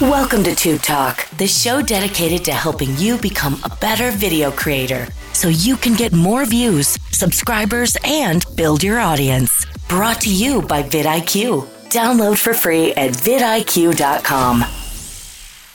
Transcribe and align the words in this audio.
Welcome 0.00 0.44
to 0.44 0.54
Tube 0.54 0.82
Talk, 0.82 1.28
the 1.38 1.48
show 1.48 1.82
dedicated 1.82 2.44
to 2.44 2.52
helping 2.52 2.96
you 2.98 3.18
become 3.18 3.58
a 3.64 3.76
better 3.80 4.12
video 4.12 4.52
creator 4.52 5.08
so 5.32 5.48
you 5.48 5.76
can 5.76 5.94
get 5.94 6.12
more 6.12 6.44
views, 6.44 6.96
subscribers, 7.10 7.96
and 8.04 8.44
build 8.54 8.84
your 8.84 9.00
audience. 9.00 9.66
Brought 9.88 10.20
to 10.20 10.32
you 10.32 10.62
by 10.62 10.84
vidIQ. 10.84 11.66
Download 11.90 12.38
for 12.38 12.54
free 12.54 12.92
at 12.92 13.10
vidIQ.com. 13.10 14.62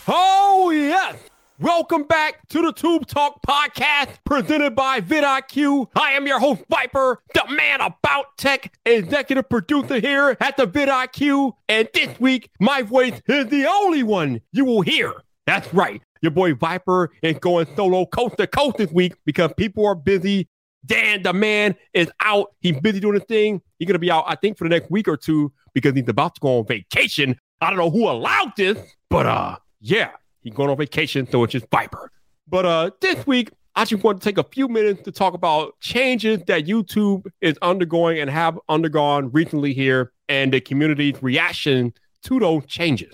Oh, 0.08 0.70
yes. 0.70 1.23
Welcome 1.64 2.04
back 2.04 2.46
to 2.50 2.62
the 2.62 2.74
Tube 2.74 3.08
Talk 3.08 3.40
podcast 3.48 4.10
presented 4.26 4.76
by 4.76 5.00
vidIQ. 5.00 5.88
I 5.96 6.12
am 6.12 6.28
your 6.28 6.38
host, 6.38 6.62
Viper, 6.70 7.24
the 7.34 7.46
man 7.52 7.80
about 7.80 8.38
tech, 8.38 8.78
executive 8.86 9.48
producer 9.48 10.02
here 10.02 10.36
at 10.42 10.58
the 10.58 10.68
vidIQ. 10.68 11.54
And 11.70 11.88
this 11.94 12.20
week, 12.20 12.50
my 12.60 12.82
voice 12.82 13.22
is 13.30 13.48
the 13.48 13.66
only 13.66 14.04
one 14.04 14.42
you 14.52 14.66
will 14.66 14.82
hear. 14.82 15.14
That's 15.48 15.74
right. 15.74 16.02
Your 16.22 16.32
boy 16.32 16.54
Viper 16.54 17.12
is 17.22 17.40
going 17.40 17.66
solo 17.78 18.08
coast 18.08 18.36
to 18.40 18.48
coast 18.48 18.76
this 18.76 18.92
week 18.92 19.14
because 19.24 19.54
people 19.56 19.86
are 19.86 19.96
busy. 19.96 20.50
Dan, 20.86 21.24
the 21.24 21.32
man, 21.32 21.76
is 21.94 22.12
out. 22.20 22.48
He's 22.60 22.78
busy 22.82 23.00
doing 23.00 23.14
his 23.14 23.24
thing. 23.24 23.62
He's 23.80 23.88
going 23.88 23.96
to 23.96 24.00
be 24.00 24.12
out, 24.12 24.26
I 24.28 24.36
think, 24.36 24.58
for 24.58 24.66
the 24.66 24.70
next 24.70 24.92
week 24.92 25.08
or 25.08 25.16
two 25.16 25.54
because 25.74 25.94
he's 25.94 26.10
about 26.10 26.36
to 26.36 26.42
go 26.42 26.60
on 26.60 26.68
vacation. 26.68 27.38
I 27.62 27.70
don't 27.70 27.80
know 27.80 27.90
who 27.90 28.10
allowed 28.10 28.52
this, 28.58 28.78
but 29.10 29.26
uh, 29.26 29.56
yeah, 29.80 30.10
He's 30.44 30.54
going 30.54 30.70
on 30.70 30.78
vacation, 30.78 31.28
so 31.30 31.44
it's 31.44 31.54
just 31.54 31.68
Viper. 31.72 32.12
But 32.48 32.66
uh, 32.66 32.92
this 33.02 33.26
week, 33.26 33.52
I 33.76 33.86
just 33.86 34.04
want 34.04 34.22
to 34.22 34.30
take 34.30 34.38
a 34.38 34.44
few 34.44 34.68
minutes 34.68 35.02
to 35.04 35.12
talk 35.12 35.34
about 35.34 35.80
changes 35.80 36.42
that 36.48 36.66
YouTube 36.66 37.26
is 37.42 37.58
undergoing 37.62 38.20
and 38.20 38.30
have 38.30 38.60
undergone 38.70 39.32
recently 39.32 39.74
here 39.74 40.12
and 40.30 40.54
the 40.54 40.62
community's 40.62 41.22
reaction 41.24 41.94
to 42.24 42.40
those 42.40 42.66
changes. 42.68 43.14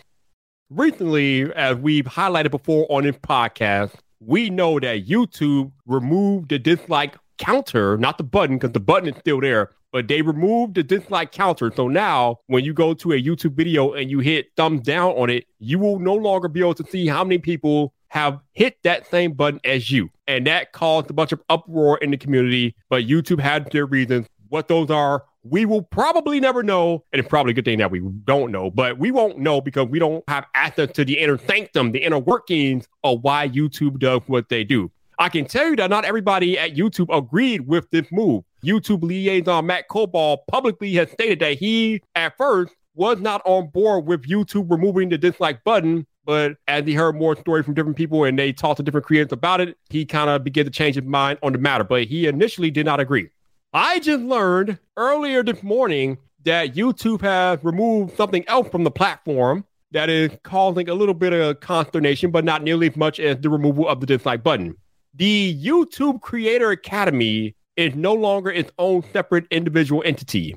Recently, 0.70 1.52
as 1.54 1.78
we've 1.78 2.06
highlighted 2.06 2.52
before 2.52 2.86
on 2.92 3.04
this 3.04 3.16
podcast, 3.18 3.94
we 4.20 4.50
know 4.50 4.80
that 4.80 5.08
YouTube 5.08 5.72
removed 5.86 6.50
the 6.50 6.60
dislike 6.60 7.16
counter, 7.38 7.98
not 7.98 8.18
the 8.18 8.24
button, 8.24 8.58
because 8.58 8.74
the 8.74 8.80
button 8.80 9.10
is 9.10 9.16
still 9.20 9.40
there, 9.40 9.72
but 9.92 10.08
they 10.08 10.22
removed 10.22 10.76
the 10.76 10.84
dislike 10.84 11.32
counter. 11.32 11.72
So 11.76 11.88
now 11.88 12.40
when 12.48 12.64
you 12.64 12.74
go 12.74 12.94
to 12.94 13.12
a 13.14 13.22
YouTube 13.22 13.54
video 13.54 13.94
and 13.94 14.10
you 14.10 14.20
hit 14.20 14.48
thumbs 14.56 14.82
down 14.82 15.12
on 15.14 15.30
it, 15.30 15.46
you 15.60 15.80
will 15.80 16.00
no 16.00 16.16
longer 16.16 16.48
be 16.48 16.60
able 16.60 16.76
to 16.76 16.86
see 16.86 17.08
how 17.08 17.24
many 17.24 17.40
people 17.40 17.94
have 18.10 18.40
hit 18.54 18.78
that 18.84 19.10
same 19.10 19.34
button 19.34 19.60
as 19.64 19.92
you. 19.92 20.10
And 20.28 20.46
that 20.48 20.74
caused 20.74 21.10
a 21.10 21.14
bunch 21.14 21.32
of 21.32 21.42
uproar 21.50 21.98
in 22.00 22.12
the 22.12 22.18
community, 22.18 22.76
but 22.90 23.06
YouTube 23.06 23.40
had 23.40 23.72
their 23.72 23.86
reasons. 23.86 24.28
What 24.50 24.68
those 24.68 24.90
are, 24.90 25.26
we 25.44 25.66
will 25.66 25.84
probably 25.84 26.40
never 26.40 26.64
know. 26.64 27.04
And 27.14 27.20
it's 27.20 27.30
probably 27.30 27.52
a 27.52 27.54
good 27.54 27.66
thing 27.66 27.80
that 27.80 27.92
we 27.92 28.00
don't 28.00 28.52
know, 28.52 28.72
but 28.72 28.98
we 28.98 29.12
won't 29.12 29.38
know 29.38 29.62
because 29.62 29.88
we 29.88 30.00
don't 30.00 30.24
have 30.28 30.46
access 30.56 30.92
to 30.94 31.06
the 31.06 31.20
inner 31.20 31.38
sanctum, 31.38 31.92
the 31.92 32.00
inner 32.00 32.20
workings 32.20 32.88
of 33.04 33.24
why 33.24 33.48
YouTube 33.48 34.00
does 34.00 34.22
what 34.28 34.50
they 34.50 34.64
do. 34.64 34.92
I 35.22 35.28
can 35.28 35.44
tell 35.44 35.68
you 35.70 35.76
that 35.76 35.90
not 35.90 36.06
everybody 36.06 36.58
at 36.58 36.76
YouTube 36.76 37.14
agreed 37.16 37.68
with 37.68 37.92
this 37.92 38.08
move. 38.10 38.46
YouTube 38.64 39.04
liaison 39.04 39.66
Matt 39.66 39.90
Koval 39.90 40.38
publicly 40.48 40.94
has 40.94 41.12
stated 41.12 41.40
that 41.40 41.58
he, 41.58 42.02
at 42.16 42.38
first, 42.38 42.74
was 42.96 43.20
not 43.20 43.42
on 43.44 43.68
board 43.68 44.06
with 44.06 44.24
YouTube 44.24 44.72
removing 44.72 45.10
the 45.10 45.18
dislike 45.18 45.62
button. 45.66 46.08
But 46.24 46.56
as 46.70 46.86
he 46.86 46.94
heard 46.94 47.18
more 47.18 47.36
stories 47.36 47.66
from 47.66 47.74
different 47.74 47.98
people 47.98 48.24
and 48.24 48.40
they 48.40 48.54
talked 48.54 48.78
to 48.78 48.84
different 48.84 49.06
creators 49.06 49.34
about 49.34 49.60
it, 49.60 49.78
he 49.90 50.06
kind 50.06 50.30
of 50.30 50.46
began 50.46 50.64
to 50.64 50.72
change 50.72 50.96
his 50.96 51.04
mind 51.04 51.38
on 51.44 51.52
the 51.52 51.58
matter. 51.58 51.84
But 51.84 52.06
he 52.06 52.26
initially 52.26 52.72
did 52.72 52.86
not 52.86 53.02
agree. 53.02 53.30
I 53.74 54.00
just 54.00 54.24
learned 54.24 54.80
earlier 54.96 55.44
this 55.44 55.62
morning 55.62 56.18
that 56.46 56.76
YouTube 56.76 57.22
has 57.22 57.60
removed 57.62 58.16
something 58.16 58.48
else 58.48 58.70
from 58.70 58.86
the 58.86 58.92
platform 58.92 59.66
that 59.92 60.10
is 60.10 60.32
causing 60.44 60.88
a 60.88 60.94
little 60.94 61.14
bit 61.14 61.34
of 61.34 61.60
consternation, 61.60 62.32
but 62.32 62.46
not 62.46 62.64
nearly 62.64 62.88
as 62.88 62.96
much 62.96 63.20
as 63.20 63.38
the 63.42 63.50
removal 63.50 63.86
of 63.86 64.00
the 64.00 64.06
dislike 64.06 64.44
button. 64.44 64.78
The 65.16 65.60
YouTube 65.60 66.22
Creator 66.22 66.70
Academy 66.70 67.56
is 67.76 67.96
no 67.96 68.14
longer 68.14 68.52
its 68.52 68.72
own 68.78 69.04
separate 69.12 69.46
individual 69.50 70.04
entity. 70.06 70.56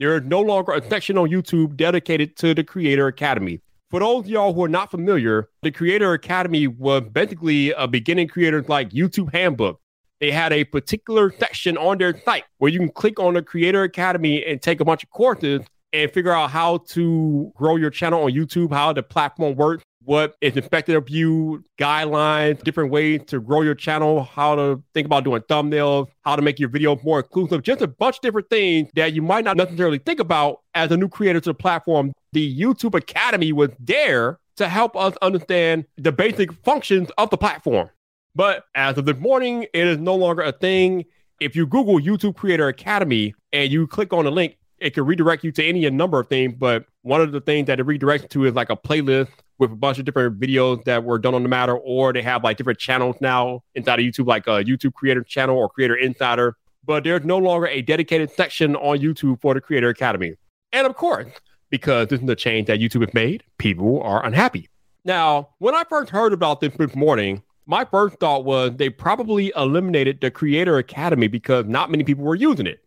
There 0.00 0.16
is 0.16 0.24
no 0.24 0.40
longer 0.40 0.72
a 0.72 0.88
section 0.88 1.16
on 1.16 1.28
YouTube 1.28 1.76
dedicated 1.76 2.36
to 2.38 2.52
the 2.52 2.64
Creator 2.64 3.06
Academy. 3.06 3.60
For 3.90 4.00
those 4.00 4.26
y'all 4.26 4.54
who 4.54 4.64
are 4.64 4.68
not 4.68 4.90
familiar, 4.90 5.50
the 5.62 5.70
Creator 5.70 6.14
Academy 6.14 6.66
was 6.66 7.04
basically 7.12 7.70
a 7.70 7.86
beginning 7.86 8.26
creators 8.26 8.68
like 8.68 8.90
YouTube 8.90 9.32
handbook. 9.32 9.80
They 10.18 10.32
had 10.32 10.52
a 10.52 10.64
particular 10.64 11.32
section 11.38 11.76
on 11.76 11.98
their 11.98 12.20
site 12.24 12.44
where 12.58 12.72
you 12.72 12.80
can 12.80 12.90
click 12.90 13.20
on 13.20 13.34
the 13.34 13.42
Creator 13.42 13.84
Academy 13.84 14.44
and 14.44 14.60
take 14.60 14.80
a 14.80 14.84
bunch 14.84 15.04
of 15.04 15.10
courses 15.10 15.60
and 15.92 16.10
figure 16.10 16.32
out 16.32 16.50
how 16.50 16.78
to 16.88 17.52
grow 17.54 17.76
your 17.76 17.90
channel 17.90 18.24
on 18.24 18.32
YouTube, 18.32 18.72
how 18.72 18.92
the 18.92 19.02
platform 19.02 19.54
works, 19.54 19.84
what 20.04 20.34
is 20.40 20.56
expected 20.56 20.96
of 20.96 21.08
you, 21.08 21.64
guidelines, 21.78 22.62
different 22.62 22.90
ways 22.90 23.20
to 23.26 23.40
grow 23.40 23.62
your 23.62 23.74
channel, 23.74 24.24
how 24.24 24.54
to 24.54 24.82
think 24.94 25.06
about 25.06 25.24
doing 25.24 25.42
thumbnails, 25.42 26.08
how 26.22 26.36
to 26.36 26.42
make 26.42 26.58
your 26.58 26.68
video 26.68 26.98
more 27.02 27.20
inclusive, 27.20 27.62
just 27.62 27.82
a 27.82 27.86
bunch 27.86 28.16
of 28.16 28.22
different 28.22 28.50
things 28.50 28.90
that 28.94 29.12
you 29.12 29.22
might 29.22 29.44
not 29.44 29.56
necessarily 29.56 29.98
think 29.98 30.20
about 30.20 30.60
as 30.74 30.90
a 30.90 30.96
new 30.96 31.08
creator 31.08 31.40
to 31.40 31.50
the 31.50 31.54
platform. 31.54 32.12
The 32.32 32.58
YouTube 32.58 32.94
Academy 32.94 33.52
was 33.52 33.70
there 33.78 34.38
to 34.56 34.68
help 34.68 34.96
us 34.96 35.14
understand 35.22 35.86
the 35.96 36.12
basic 36.12 36.52
functions 36.64 37.10
of 37.18 37.30
the 37.30 37.38
platform. 37.38 37.90
But 38.34 38.64
as 38.74 38.96
of 38.98 39.04
this 39.04 39.18
morning, 39.18 39.66
it 39.74 39.86
is 39.86 39.98
no 39.98 40.14
longer 40.14 40.42
a 40.42 40.52
thing. 40.52 41.04
If 41.40 41.56
you 41.56 41.66
Google 41.66 41.98
YouTube 41.98 42.36
Creator 42.36 42.68
Academy 42.68 43.34
and 43.52 43.70
you 43.70 43.86
click 43.86 44.12
on 44.12 44.24
the 44.24 44.30
link, 44.30 44.56
it 44.78 44.94
can 44.94 45.04
redirect 45.04 45.44
you 45.44 45.52
to 45.52 45.64
any 45.64 45.88
number 45.90 46.18
of 46.18 46.28
things. 46.28 46.54
But 46.58 46.86
one 47.02 47.20
of 47.20 47.32
the 47.32 47.40
things 47.40 47.66
that 47.66 47.78
it 47.78 47.86
redirects 47.86 48.28
to 48.30 48.46
is 48.46 48.54
like 48.54 48.70
a 48.70 48.76
playlist 48.76 49.28
with 49.62 49.70
a 49.70 49.76
bunch 49.76 50.00
of 50.00 50.04
different 50.04 50.40
videos 50.40 50.82
that 50.84 51.04
were 51.04 51.20
done 51.20 51.36
on 51.36 51.44
the 51.44 51.48
matter, 51.48 51.78
or 51.78 52.12
they 52.12 52.20
have 52.20 52.42
like 52.42 52.56
different 52.56 52.80
channels 52.80 53.14
now 53.20 53.62
inside 53.76 54.00
of 54.00 54.04
YouTube, 54.04 54.26
like 54.26 54.48
a 54.48 54.64
YouTube 54.64 54.92
creator 54.92 55.22
channel 55.22 55.56
or 55.56 55.68
creator 55.68 55.94
insider. 55.94 56.56
But 56.84 57.04
there's 57.04 57.24
no 57.24 57.38
longer 57.38 57.68
a 57.68 57.80
dedicated 57.80 58.32
section 58.32 58.74
on 58.74 58.98
YouTube 58.98 59.40
for 59.40 59.54
the 59.54 59.60
Creator 59.60 59.88
Academy. 59.88 60.34
And 60.72 60.84
of 60.84 60.96
course, 60.96 61.28
because 61.70 62.08
this 62.08 62.20
is 62.20 62.28
a 62.28 62.34
change 62.34 62.66
that 62.66 62.80
YouTube 62.80 63.02
has 63.02 63.14
made, 63.14 63.44
people 63.58 64.02
are 64.02 64.26
unhappy. 64.26 64.68
Now, 65.04 65.50
when 65.58 65.76
I 65.76 65.84
first 65.88 66.10
heard 66.10 66.32
about 66.32 66.60
this 66.60 66.74
this 66.76 66.96
morning, 66.96 67.44
my 67.66 67.84
first 67.84 68.18
thought 68.18 68.44
was 68.44 68.72
they 68.76 68.90
probably 68.90 69.52
eliminated 69.54 70.20
the 70.20 70.32
Creator 70.32 70.76
Academy 70.78 71.28
because 71.28 71.66
not 71.66 71.88
many 71.88 72.02
people 72.02 72.24
were 72.24 72.34
using 72.34 72.66
it. 72.66 72.84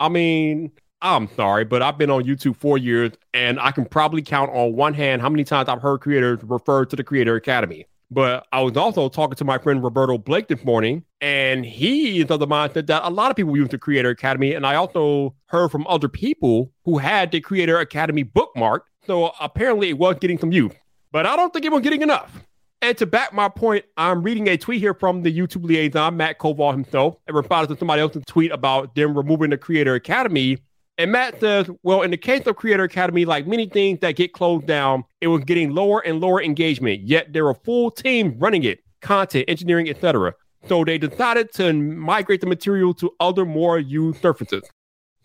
I 0.00 0.08
mean, 0.08 0.72
I'm 1.04 1.28
sorry, 1.36 1.66
but 1.66 1.82
I've 1.82 1.98
been 1.98 2.08
on 2.08 2.24
YouTube 2.24 2.56
four 2.56 2.78
years 2.78 3.12
and 3.34 3.60
I 3.60 3.72
can 3.72 3.84
probably 3.84 4.22
count 4.22 4.50
on 4.54 4.74
one 4.74 4.94
hand 4.94 5.20
how 5.20 5.28
many 5.28 5.44
times 5.44 5.68
I've 5.68 5.82
heard 5.82 6.00
creators 6.00 6.38
refer 6.42 6.86
to 6.86 6.96
the 6.96 7.04
Creator 7.04 7.36
Academy. 7.36 7.86
But 8.10 8.46
I 8.52 8.62
was 8.62 8.74
also 8.78 9.10
talking 9.10 9.36
to 9.36 9.44
my 9.44 9.58
friend 9.58 9.84
Roberto 9.84 10.16
Blake 10.16 10.48
this 10.48 10.64
morning, 10.64 11.04
and 11.20 11.66
he 11.66 12.20
is 12.20 12.30
of 12.30 12.40
the 12.40 12.46
mindset 12.46 12.86
that 12.86 13.02
a 13.04 13.10
lot 13.10 13.30
of 13.30 13.36
people 13.36 13.54
use 13.54 13.68
the 13.68 13.76
Creator 13.76 14.08
Academy. 14.08 14.54
And 14.54 14.66
I 14.66 14.76
also 14.76 15.34
heard 15.46 15.70
from 15.70 15.86
other 15.88 16.08
people 16.08 16.72
who 16.84 16.96
had 16.96 17.32
the 17.32 17.40
Creator 17.42 17.78
Academy 17.80 18.24
bookmarked. 18.24 18.84
So 19.06 19.32
apparently 19.40 19.90
it 19.90 19.98
was 19.98 20.16
getting 20.18 20.38
some 20.38 20.52
use, 20.52 20.72
but 21.12 21.26
I 21.26 21.36
don't 21.36 21.52
think 21.52 21.66
it 21.66 21.72
was 21.72 21.82
getting 21.82 22.00
enough. 22.00 22.46
And 22.80 22.96
to 22.96 23.04
back 23.04 23.34
my 23.34 23.50
point, 23.50 23.84
I'm 23.98 24.22
reading 24.22 24.48
a 24.48 24.56
tweet 24.56 24.80
here 24.80 24.94
from 24.94 25.22
the 25.22 25.36
YouTube 25.36 25.64
liaison, 25.64 26.16
Matt 26.16 26.38
Koval 26.38 26.72
himself, 26.72 27.16
and 27.26 27.36
responded 27.36 27.74
to 27.74 27.78
somebody 27.78 28.00
else's 28.00 28.24
tweet 28.26 28.52
about 28.52 28.94
them 28.94 29.14
removing 29.14 29.50
the 29.50 29.58
Creator 29.58 29.94
Academy 29.94 30.58
and 30.96 31.10
Matt 31.10 31.40
says, 31.40 31.68
well, 31.82 32.02
in 32.02 32.10
the 32.10 32.16
case 32.16 32.46
of 32.46 32.56
Creator 32.56 32.84
Academy, 32.84 33.24
like 33.24 33.46
many 33.46 33.66
things 33.66 33.98
that 34.00 34.14
get 34.16 34.32
closed 34.32 34.66
down, 34.66 35.04
it 35.20 35.26
was 35.26 35.42
getting 35.44 35.74
lower 35.74 36.00
and 36.00 36.20
lower 36.20 36.40
engagement, 36.42 37.02
yet 37.02 37.32
there 37.32 37.44
were 37.44 37.54
full 37.54 37.90
teams 37.90 38.34
running 38.38 38.62
it, 38.62 38.80
content, 39.00 39.44
engineering, 39.48 39.88
etc. 39.88 40.34
So 40.68 40.84
they 40.84 40.98
decided 40.98 41.52
to 41.54 41.72
migrate 41.72 42.40
the 42.40 42.46
material 42.46 42.94
to 42.94 43.10
other 43.18 43.44
more 43.44 43.78
used 43.78 44.22
surfaces. 44.22 44.62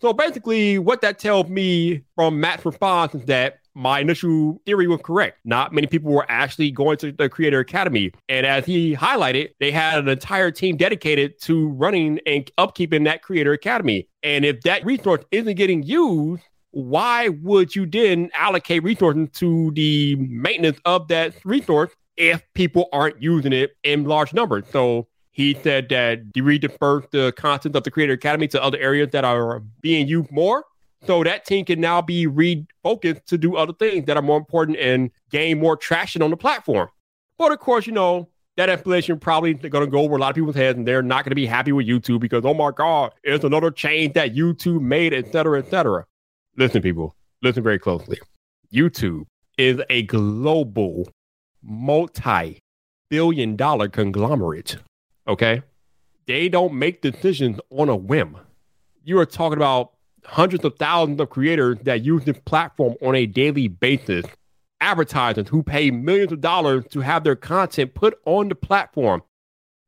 So 0.00 0.12
basically, 0.14 0.78
what 0.78 1.02
that 1.02 1.18
tells 1.18 1.48
me 1.48 2.02
from 2.14 2.40
Matt's 2.40 2.64
response 2.64 3.14
is 3.14 3.24
that 3.26 3.58
my 3.74 4.00
initial 4.00 4.60
theory 4.66 4.88
was 4.88 5.00
correct. 5.02 5.38
Not 5.44 5.72
many 5.72 5.86
people 5.86 6.10
were 6.10 6.26
actually 6.28 6.70
going 6.70 6.96
to 6.98 7.12
the 7.12 7.28
Creator 7.28 7.60
Academy. 7.60 8.12
And 8.28 8.46
as 8.46 8.64
he 8.64 8.96
highlighted, 8.96 9.50
they 9.60 9.70
had 9.70 9.98
an 9.98 10.08
entire 10.08 10.50
team 10.50 10.76
dedicated 10.76 11.40
to 11.42 11.68
running 11.68 12.18
and 12.26 12.50
upkeeping 12.58 13.04
that 13.04 13.22
Creator 13.22 13.52
Academy. 13.52 14.08
And 14.22 14.44
if 14.44 14.62
that 14.62 14.84
resource 14.84 15.22
isn't 15.30 15.54
getting 15.56 15.82
used, 15.82 16.42
why 16.72 17.28
would 17.28 17.74
you 17.74 17.86
then 17.86 18.30
allocate 18.34 18.82
resources 18.82 19.28
to 19.34 19.70
the 19.72 20.16
maintenance 20.16 20.78
of 20.84 21.08
that 21.08 21.34
resource 21.44 21.90
if 22.16 22.42
people 22.54 22.88
aren't 22.92 23.22
using 23.22 23.52
it 23.52 23.72
in 23.82 24.04
large 24.04 24.32
numbers? 24.32 24.64
So 24.70 25.08
he 25.40 25.58
said 25.62 25.88
that 25.88 26.20
he 26.34 26.42
redispersed 26.42 27.10
the 27.10 27.32
content 27.32 27.74
of 27.74 27.82
the 27.82 27.90
Creator 27.90 28.12
Academy 28.12 28.46
to 28.48 28.62
other 28.62 28.78
areas 28.78 29.08
that 29.12 29.24
are 29.24 29.60
being 29.80 30.06
used 30.06 30.30
more. 30.30 30.64
So 31.06 31.24
that 31.24 31.46
team 31.46 31.64
can 31.64 31.80
now 31.80 32.02
be 32.02 32.26
refocused 32.26 33.24
to 33.26 33.38
do 33.38 33.56
other 33.56 33.72
things 33.72 34.04
that 34.04 34.18
are 34.18 34.22
more 34.22 34.36
important 34.36 34.76
and 34.78 35.10
gain 35.30 35.58
more 35.58 35.76
traction 35.76 36.20
on 36.20 36.30
the 36.30 36.36
platform. 36.36 36.88
But 37.38 37.52
of 37.52 37.58
course, 37.58 37.86
you 37.86 37.94
know, 37.94 38.28
that 38.58 38.68
explanation 38.68 39.18
probably 39.18 39.54
going 39.54 39.84
to 39.84 39.90
go 39.90 40.00
over 40.00 40.16
a 40.16 40.18
lot 40.18 40.28
of 40.28 40.34
people's 40.34 40.56
heads 40.56 40.76
and 40.76 40.86
they're 40.86 41.00
not 41.00 41.24
going 41.24 41.30
to 41.30 41.36
be 41.36 41.46
happy 41.46 41.72
with 41.72 41.86
YouTube 41.86 42.20
because, 42.20 42.44
oh 42.44 42.52
my 42.52 42.70
God, 42.70 43.14
it's 43.24 43.44
another 43.44 43.70
change 43.70 44.12
that 44.12 44.34
YouTube 44.34 44.82
made, 44.82 45.14
et 45.14 45.32
cetera, 45.32 45.58
et 45.58 45.70
cetera. 45.70 46.04
Listen, 46.58 46.82
people, 46.82 47.16
listen 47.42 47.62
very 47.62 47.78
closely. 47.78 48.18
YouTube 48.70 49.24
is 49.56 49.80
a 49.88 50.02
global 50.02 51.08
multi 51.62 52.58
billion 53.08 53.56
dollar 53.56 53.88
conglomerate. 53.88 54.76
Okay. 55.28 55.62
They 56.26 56.48
don't 56.48 56.74
make 56.74 57.02
decisions 57.02 57.58
on 57.70 57.88
a 57.88 57.96
whim. 57.96 58.36
You 59.04 59.18
are 59.18 59.26
talking 59.26 59.56
about 59.56 59.92
hundreds 60.24 60.64
of 60.64 60.76
thousands 60.78 61.20
of 61.20 61.30
creators 61.30 61.78
that 61.82 62.02
use 62.04 62.24
this 62.24 62.38
platform 62.44 62.94
on 63.02 63.14
a 63.14 63.26
daily 63.26 63.68
basis, 63.68 64.26
advertisers 64.80 65.48
who 65.48 65.62
pay 65.62 65.90
millions 65.90 66.32
of 66.32 66.40
dollars 66.40 66.84
to 66.90 67.00
have 67.00 67.24
their 67.24 67.36
content 67.36 67.94
put 67.94 68.18
on 68.26 68.48
the 68.48 68.54
platform. 68.54 69.22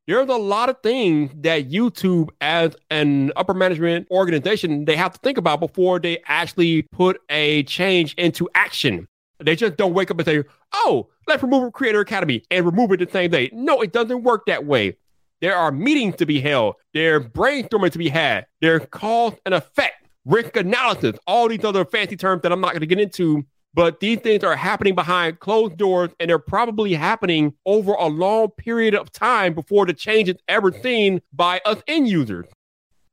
There's 0.09 0.29
a 0.29 0.37
lot 0.37 0.69
of 0.69 0.83
things 0.83 1.31
that 1.43 1.71
YouTube, 1.71 2.31
as 2.41 2.75
an 2.91 3.31
upper 3.37 3.55
management 3.55 4.09
organization, 4.11 4.85
they 4.85 4.97
have 4.97 5.13
to 5.13 5.21
think 5.21 5.39
about 5.39 5.61
before 5.61 6.01
they 6.01 6.23
actually 6.27 6.83
put 6.83 7.21
a 7.29 7.63
change 7.65 8.15
into 8.15 8.49
action. 8.55 9.07
They 9.39 9.55
just 9.55 9.77
don't 9.77 9.95
wake 9.95 10.11
up 10.11 10.19
and 10.19 10.27
say, 10.27 10.43
oh, 10.73 11.09
let's 11.29 11.43
remove 11.43 11.73
Creator 11.73 12.01
Academy 12.01 12.43
and 12.51 12.67
remove 12.67 12.91
it 12.93 12.99
the 12.99 13.09
same 13.11 13.31
day. 13.31 13.51
No, 13.53 13.81
it 13.81 13.93
doesn't 13.93 14.25
work 14.25 14.47
that 14.47 14.65
way. 14.65 14.97
There 15.43 15.57
are 15.57 15.73
meetings 15.73 16.17
to 16.17 16.25
be 16.25 16.41
held. 16.41 16.77
There 16.95 17.17
are 17.17 17.21
brainstorming 17.21 17.91
to 17.91 17.99
be 17.99 18.09
had. 18.09 18.47
There 18.61 18.77
are 18.77 18.81
cause 18.81 19.35
and 19.45 19.53
effect, 19.53 20.07
risk 20.25 20.57
analysis, 20.57 21.19
all 21.27 21.49
these 21.49 21.65
other 21.65 21.85
fancy 21.85 22.17
terms 22.17 22.43
that 22.43 22.53
I'm 22.53 22.61
not 22.61 22.71
going 22.71 22.81
to 22.81 22.87
get 22.87 23.01
into. 23.01 23.45
But 23.75 24.01
these 24.01 24.21
things 24.21 24.45
are 24.45 24.55
happening 24.55 24.95
behind 24.95 25.41
closed 25.41 25.77
doors, 25.79 26.11
and 26.21 26.31
they're 26.31 26.39
probably 26.39 26.95
happening 26.95 27.55
over 27.67 27.95
a 27.95 28.07
long 28.07 28.51
period 28.51 28.95
of 28.95 29.11
time 29.11 29.53
before 29.55 29.85
the 29.85 29.95
change 29.95 30.29
is 30.29 30.37
ever 30.47 30.71
seen 30.71 31.21
by 31.33 31.61
us 31.65 31.83
end 31.89 32.09
users. 32.09 32.47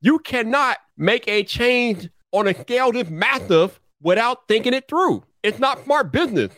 You 0.01 0.19
cannot 0.19 0.77
make 0.97 1.27
a 1.27 1.43
change 1.43 2.09
on 2.31 2.47
a 2.47 2.53
scale 2.53 2.91
this 2.91 3.09
massive 3.09 3.79
without 4.01 4.47
thinking 4.47 4.73
it 4.73 4.87
through. 4.87 5.23
It's 5.41 5.59
not 5.59 5.83
smart 5.83 6.11
business. 6.11 6.53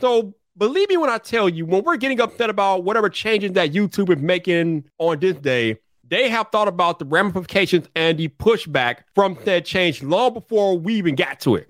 So 0.00 0.34
believe 0.56 0.88
me 0.88 0.96
when 0.96 1.10
I 1.10 1.18
tell 1.18 1.48
you, 1.48 1.66
when 1.66 1.84
we're 1.84 1.96
getting 1.96 2.20
upset 2.20 2.50
about 2.50 2.84
whatever 2.84 3.08
changes 3.08 3.52
that 3.52 3.72
YouTube 3.72 4.14
is 4.14 4.22
making 4.22 4.84
on 4.98 5.18
this 5.20 5.36
day, 5.36 5.78
they 6.08 6.28
have 6.28 6.48
thought 6.50 6.68
about 6.68 6.98
the 6.98 7.04
ramifications 7.04 7.88
and 7.94 8.18
the 8.18 8.28
pushback 8.28 8.98
from 9.14 9.36
said 9.44 9.64
change 9.64 10.02
long 10.02 10.34
before 10.34 10.78
we 10.78 10.94
even 10.94 11.14
got 11.14 11.40
to 11.40 11.56
it. 11.56 11.68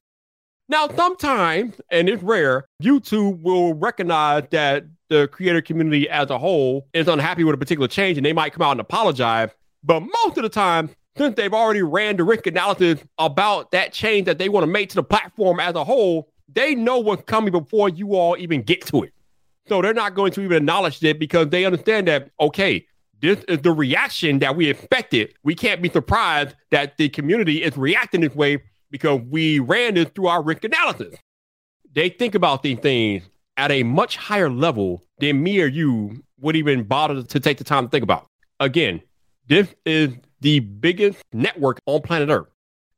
Now, 0.69 0.89
sometimes, 0.89 1.81
and 1.91 2.09
it's 2.09 2.23
rare, 2.23 2.65
YouTube 2.83 3.43
will 3.43 3.75
recognize 3.75 4.45
that 4.51 4.85
the 5.09 5.29
creator 5.29 5.61
community 5.61 6.09
as 6.09 6.31
a 6.31 6.39
whole 6.39 6.89
is 6.95 7.09
unhappy 7.09 7.45
with 7.45 7.55
a 7.55 7.59
particular 7.59 7.89
change 7.89 8.17
and 8.17 8.25
they 8.25 8.33
might 8.33 8.53
come 8.53 8.63
out 8.63 8.73
and 8.73 8.81
apologize. 8.81 9.51
But 9.85 10.01
most 10.01 10.39
of 10.39 10.43
the 10.43 10.49
time, 10.49 10.91
since 11.17 11.37
they've 11.37 11.53
already 11.53 11.83
ran 11.83 12.17
the 12.17 12.25
risk 12.25 12.47
analysis 12.47 13.01
about 13.19 13.71
that 13.73 13.93
change 13.93 14.25
that 14.27 14.39
they 14.39 14.49
want 14.49 14.65
to 14.65 14.67
make 14.67 14.89
to 14.91 14.95
the 14.95 15.03
platform 15.03 15.61
as 15.61 15.75
a 15.75 15.85
whole, 15.85 16.32
they 16.49 16.75
know 16.75 16.99
what's 16.99 17.23
coming 17.25 17.53
before 17.53 17.89
you 17.89 18.15
all 18.15 18.37
even 18.37 18.63
get 18.63 18.85
to 18.87 19.03
it. 19.03 19.13
So 19.69 19.81
they're 19.81 19.95
not 19.95 20.15
going 20.15 20.33
to 20.33 20.41
even 20.43 20.59
acknowledge 20.59 21.03
it 21.05 21.19
because 21.19 21.49
they 21.49 21.65
understand 21.65 22.09
that, 22.09 22.31
okay, 22.41 22.87
this 23.21 23.43
is 23.45 23.61
the 23.61 23.71
reaction 23.71 24.41
that 24.41 24.57
we 24.57 24.69
expected. 24.69 25.35
We 25.45 25.55
can't 25.55 25.81
be 25.81 25.89
surprised 25.89 26.57
that 26.71 26.97
the 26.97 27.09
community 27.09 27.63
is 27.63 27.77
reacting 27.77 28.21
this 28.21 28.35
way 28.35 28.63
because 28.91 29.21
we 29.31 29.61
ran 29.61 29.95
this 29.95 30.09
through 30.15 30.27
our 30.27 30.43
risk 30.43 30.65
analysis. 30.65 31.15
They 31.95 32.09
think 32.09 32.35
about 32.35 32.63
these 32.63 32.79
things 32.81 33.23
at 33.57 33.71
a 33.71 33.83
much 33.85 34.17
higher 34.17 34.51
level 34.51 35.05
than 35.19 35.43
me 35.43 35.61
or 35.61 35.67
you 35.67 36.23
would 36.41 36.57
even 36.57 36.83
bother 36.83 37.23
to 37.23 37.41
take 37.41 37.59
the 37.59 37.65
time 37.65 37.85
to 37.85 37.91
think 37.91 38.03
about. 38.03 38.27
Again, 38.59 39.01
this 39.47 39.73
is 39.87 40.15
the 40.41 40.61
biggest 40.61 41.23
network 41.33 41.79
on 41.87 42.03
planet 42.03 42.29
Earth. 42.29 42.49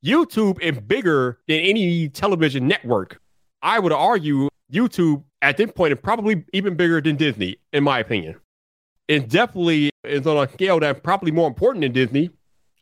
YouTube 0.05 0.61
is 0.61 0.79
bigger 0.81 1.39
than 1.49 1.61
any 1.61 2.09
television 2.09 2.67
network 2.67 3.21
I 3.65 3.79
would 3.79 3.93
argue 3.93 4.51
YouTube 4.71 5.25
at 5.41 5.57
this 5.57 5.73
point 5.73 5.95
is 5.95 5.99
probably 6.03 6.45
even 6.53 6.77
bigger 6.77 7.01
than 7.01 7.17
Disney, 7.17 7.57
in 7.73 7.83
my 7.83 7.99
opinion. 7.99 8.37
It 9.09 9.31
definitely 9.31 9.91
is 10.05 10.27
on 10.27 10.37
a 10.37 10.53
scale 10.53 10.79
that's 10.81 11.01
probably 11.01 11.31
more 11.31 11.49
important 11.49 11.83
than 11.83 11.93
Disney. 11.93 12.29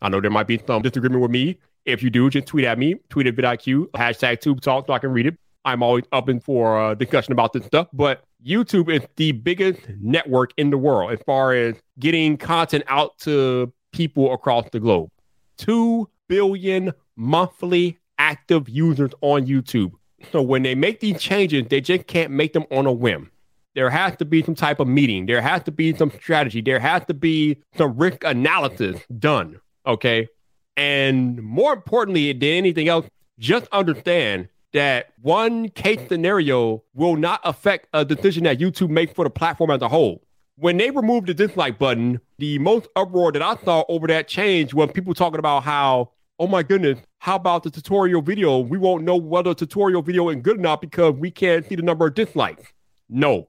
I 0.02 0.08
know 0.08 0.20
there 0.20 0.30
might 0.30 0.48
be 0.48 0.60
some 0.66 0.82
disagreement 0.82 1.22
with 1.22 1.30
me. 1.30 1.58
If 1.84 2.02
you 2.02 2.10
do, 2.10 2.28
just 2.30 2.48
tweet 2.48 2.64
at 2.64 2.80
me, 2.80 2.96
tweet 3.10 3.28
at 3.28 3.36
vidIQ, 3.36 3.90
hashtag 3.92 4.40
Tube 4.40 4.60
Talk 4.60 4.88
so 4.88 4.92
I 4.92 4.98
can 4.98 5.12
read 5.12 5.26
it. 5.26 5.36
I'm 5.64 5.84
always 5.84 6.02
up 6.10 6.24
open 6.24 6.40
for 6.40 6.90
a 6.90 6.96
discussion 6.96 7.32
about 7.32 7.52
this 7.52 7.64
stuff. 7.64 7.86
But 7.92 8.24
YouTube 8.44 8.92
is 8.92 9.06
the 9.14 9.30
biggest 9.30 9.80
network 10.00 10.50
in 10.56 10.70
the 10.70 10.78
world 10.78 11.12
as 11.12 11.20
far 11.24 11.54
as 11.54 11.76
getting 12.00 12.36
content 12.36 12.82
out 12.88 13.16
to 13.20 13.72
people 13.92 14.32
across 14.34 14.68
the 14.72 14.80
globe. 14.80 15.10
Two 15.58 16.08
billion 16.28 16.92
monthly 17.14 17.98
active 18.18 18.68
users 18.68 19.12
on 19.20 19.46
YouTube. 19.46 19.92
So 20.30 20.42
when 20.42 20.62
they 20.62 20.74
make 20.74 21.00
these 21.00 21.20
changes, 21.20 21.64
they 21.68 21.80
just 21.80 22.06
can't 22.06 22.30
make 22.30 22.52
them 22.52 22.64
on 22.70 22.86
a 22.86 22.92
whim. 22.92 23.30
There 23.74 23.90
has 23.90 24.16
to 24.16 24.24
be 24.24 24.42
some 24.42 24.54
type 24.54 24.80
of 24.80 24.88
meeting. 24.88 25.26
There 25.26 25.40
has 25.40 25.62
to 25.64 25.72
be 25.72 25.96
some 25.96 26.10
strategy. 26.10 26.60
There 26.60 26.78
has 26.78 27.04
to 27.06 27.14
be 27.14 27.56
some 27.76 27.96
risk 27.96 28.22
analysis 28.24 29.00
done. 29.18 29.60
Okay. 29.86 30.28
And 30.76 31.42
more 31.42 31.72
importantly 31.72 32.32
than 32.32 32.44
anything 32.44 32.88
else, 32.88 33.06
just 33.38 33.66
understand 33.72 34.48
that 34.72 35.10
one 35.20 35.68
case 35.70 36.00
scenario 36.08 36.82
will 36.94 37.16
not 37.16 37.40
affect 37.44 37.88
a 37.92 38.04
decision 38.04 38.44
that 38.44 38.58
YouTube 38.58 38.90
makes 38.90 39.12
for 39.12 39.24
the 39.24 39.30
platform 39.30 39.70
as 39.70 39.82
a 39.82 39.88
whole. 39.88 40.22
When 40.56 40.76
they 40.76 40.90
removed 40.90 41.26
the 41.28 41.34
dislike 41.34 41.78
button, 41.78 42.20
the 42.38 42.58
most 42.58 42.88
uproar 42.94 43.32
that 43.32 43.42
I 43.42 43.56
saw 43.64 43.84
over 43.88 44.06
that 44.06 44.28
change 44.28 44.74
was 44.74 44.90
people 44.92 45.14
talking 45.14 45.38
about 45.38 45.64
how 45.64 46.10
oh 46.38 46.46
my 46.46 46.62
goodness, 46.62 46.98
how 47.18 47.36
about 47.36 47.62
the 47.62 47.70
tutorial 47.70 48.22
video? 48.22 48.58
We 48.58 48.78
won't 48.78 49.04
know 49.04 49.16
whether 49.16 49.54
tutorial 49.54 50.02
video 50.02 50.28
is 50.28 50.36
good 50.42 50.58
enough 50.58 50.80
because 50.80 51.14
we 51.14 51.30
can't 51.30 51.66
see 51.68 51.76
the 51.76 51.82
number 51.82 52.06
of 52.06 52.14
dislikes. 52.14 52.72
No, 53.08 53.48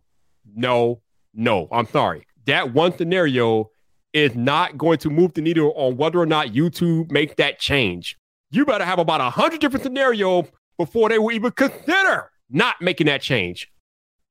no, 0.56 1.02
no. 1.34 1.68
I'm 1.72 1.88
sorry. 1.88 2.28
That 2.46 2.74
one 2.74 2.96
scenario 2.98 3.72
is 4.14 4.36
not 4.36 4.78
going 4.78 5.00
to 5.00 5.10
move 5.10 5.34
the 5.34 5.42
needle 5.42 5.74
on 5.76 5.98
whether 5.98 6.20
or 6.20 6.26
not 6.26 6.50
YouTube 6.50 7.12
makes 7.12 7.34
that 7.36 7.60
change. 7.60 8.18
You 8.52 8.66
better 8.66 8.86
have 8.86 9.00
about 9.00 9.22
a 9.22 9.30
hundred 9.30 9.60
different 9.62 9.84
scenarios 9.84 10.46
before 10.78 11.10
they 11.10 11.18
will 11.18 11.32
even 11.32 11.52
consider 11.52 12.30
not 12.50 12.80
making 12.82 13.08
that 13.08 13.22
change. 13.22 13.72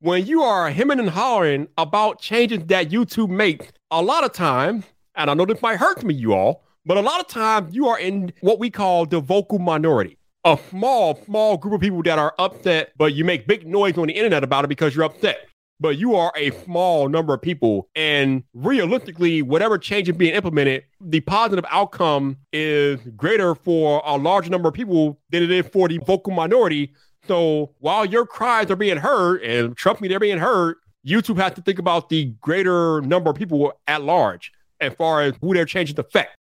When 0.00 0.26
you 0.26 0.42
are 0.42 0.70
hemming 0.70 1.00
and 1.00 1.10
hollering 1.10 1.68
about 1.78 2.20
changes 2.20 2.64
that 2.66 2.90
YouTube 2.90 3.30
makes, 3.30 3.66
a 3.90 4.02
lot 4.02 4.24
of 4.24 4.32
times, 4.32 4.84
and 5.14 5.30
I 5.30 5.34
know 5.34 5.44
this 5.44 5.62
might 5.62 5.78
hurt 5.78 6.04
me, 6.04 6.14
you 6.14 6.32
all, 6.32 6.64
but 6.84 6.96
a 6.96 7.00
lot 7.00 7.20
of 7.20 7.28
times 7.28 7.74
you 7.74 7.88
are 7.88 7.98
in 7.98 8.32
what 8.40 8.58
we 8.58 8.70
call 8.70 9.06
the 9.06 9.20
vocal 9.20 9.58
minority. 9.58 10.18
A 10.44 10.58
small, 10.70 11.14
small 11.24 11.56
group 11.56 11.74
of 11.74 11.80
people 11.80 12.02
that 12.02 12.18
are 12.18 12.34
upset, 12.38 12.92
but 12.96 13.14
you 13.14 13.24
make 13.24 13.46
big 13.46 13.66
noise 13.66 13.96
on 13.96 14.08
the 14.08 14.12
internet 14.12 14.42
about 14.42 14.64
it 14.64 14.68
because 14.68 14.94
you're 14.94 15.04
upset. 15.04 15.46
But 15.78 15.98
you 15.98 16.16
are 16.16 16.32
a 16.36 16.50
small 16.64 17.08
number 17.08 17.34
of 17.34 17.42
people. 17.42 17.88
And 17.94 18.42
realistically, 18.52 19.42
whatever 19.42 19.78
change 19.78 20.08
is 20.08 20.16
being 20.16 20.34
implemented, 20.34 20.84
the 21.00 21.20
positive 21.20 21.64
outcome 21.70 22.38
is 22.52 23.00
greater 23.16 23.54
for 23.54 24.02
a 24.04 24.16
large 24.16 24.50
number 24.50 24.68
of 24.68 24.74
people 24.74 25.20
than 25.30 25.42
it 25.42 25.50
is 25.50 25.66
for 25.68 25.88
the 25.88 25.98
vocal 25.98 26.32
minority. 26.32 26.92
So 27.26 27.74
while 27.78 28.04
your 28.04 28.26
cries 28.26 28.70
are 28.70 28.76
being 28.76 28.96
heard, 28.96 29.42
and 29.42 29.76
trust 29.76 30.00
me, 30.00 30.08
they're 30.08 30.20
being 30.20 30.38
heard, 30.38 30.76
YouTube 31.06 31.38
has 31.38 31.54
to 31.54 31.62
think 31.62 31.78
about 31.78 32.08
the 32.08 32.26
greater 32.40 33.00
number 33.02 33.30
of 33.30 33.36
people 33.36 33.72
at 33.86 34.02
large 34.02 34.52
as 34.80 34.92
far 34.94 35.22
as 35.22 35.34
who 35.40 35.54
they're 35.54 35.64
changing 35.64 35.96
to 35.96 36.02
affect. 36.02 36.36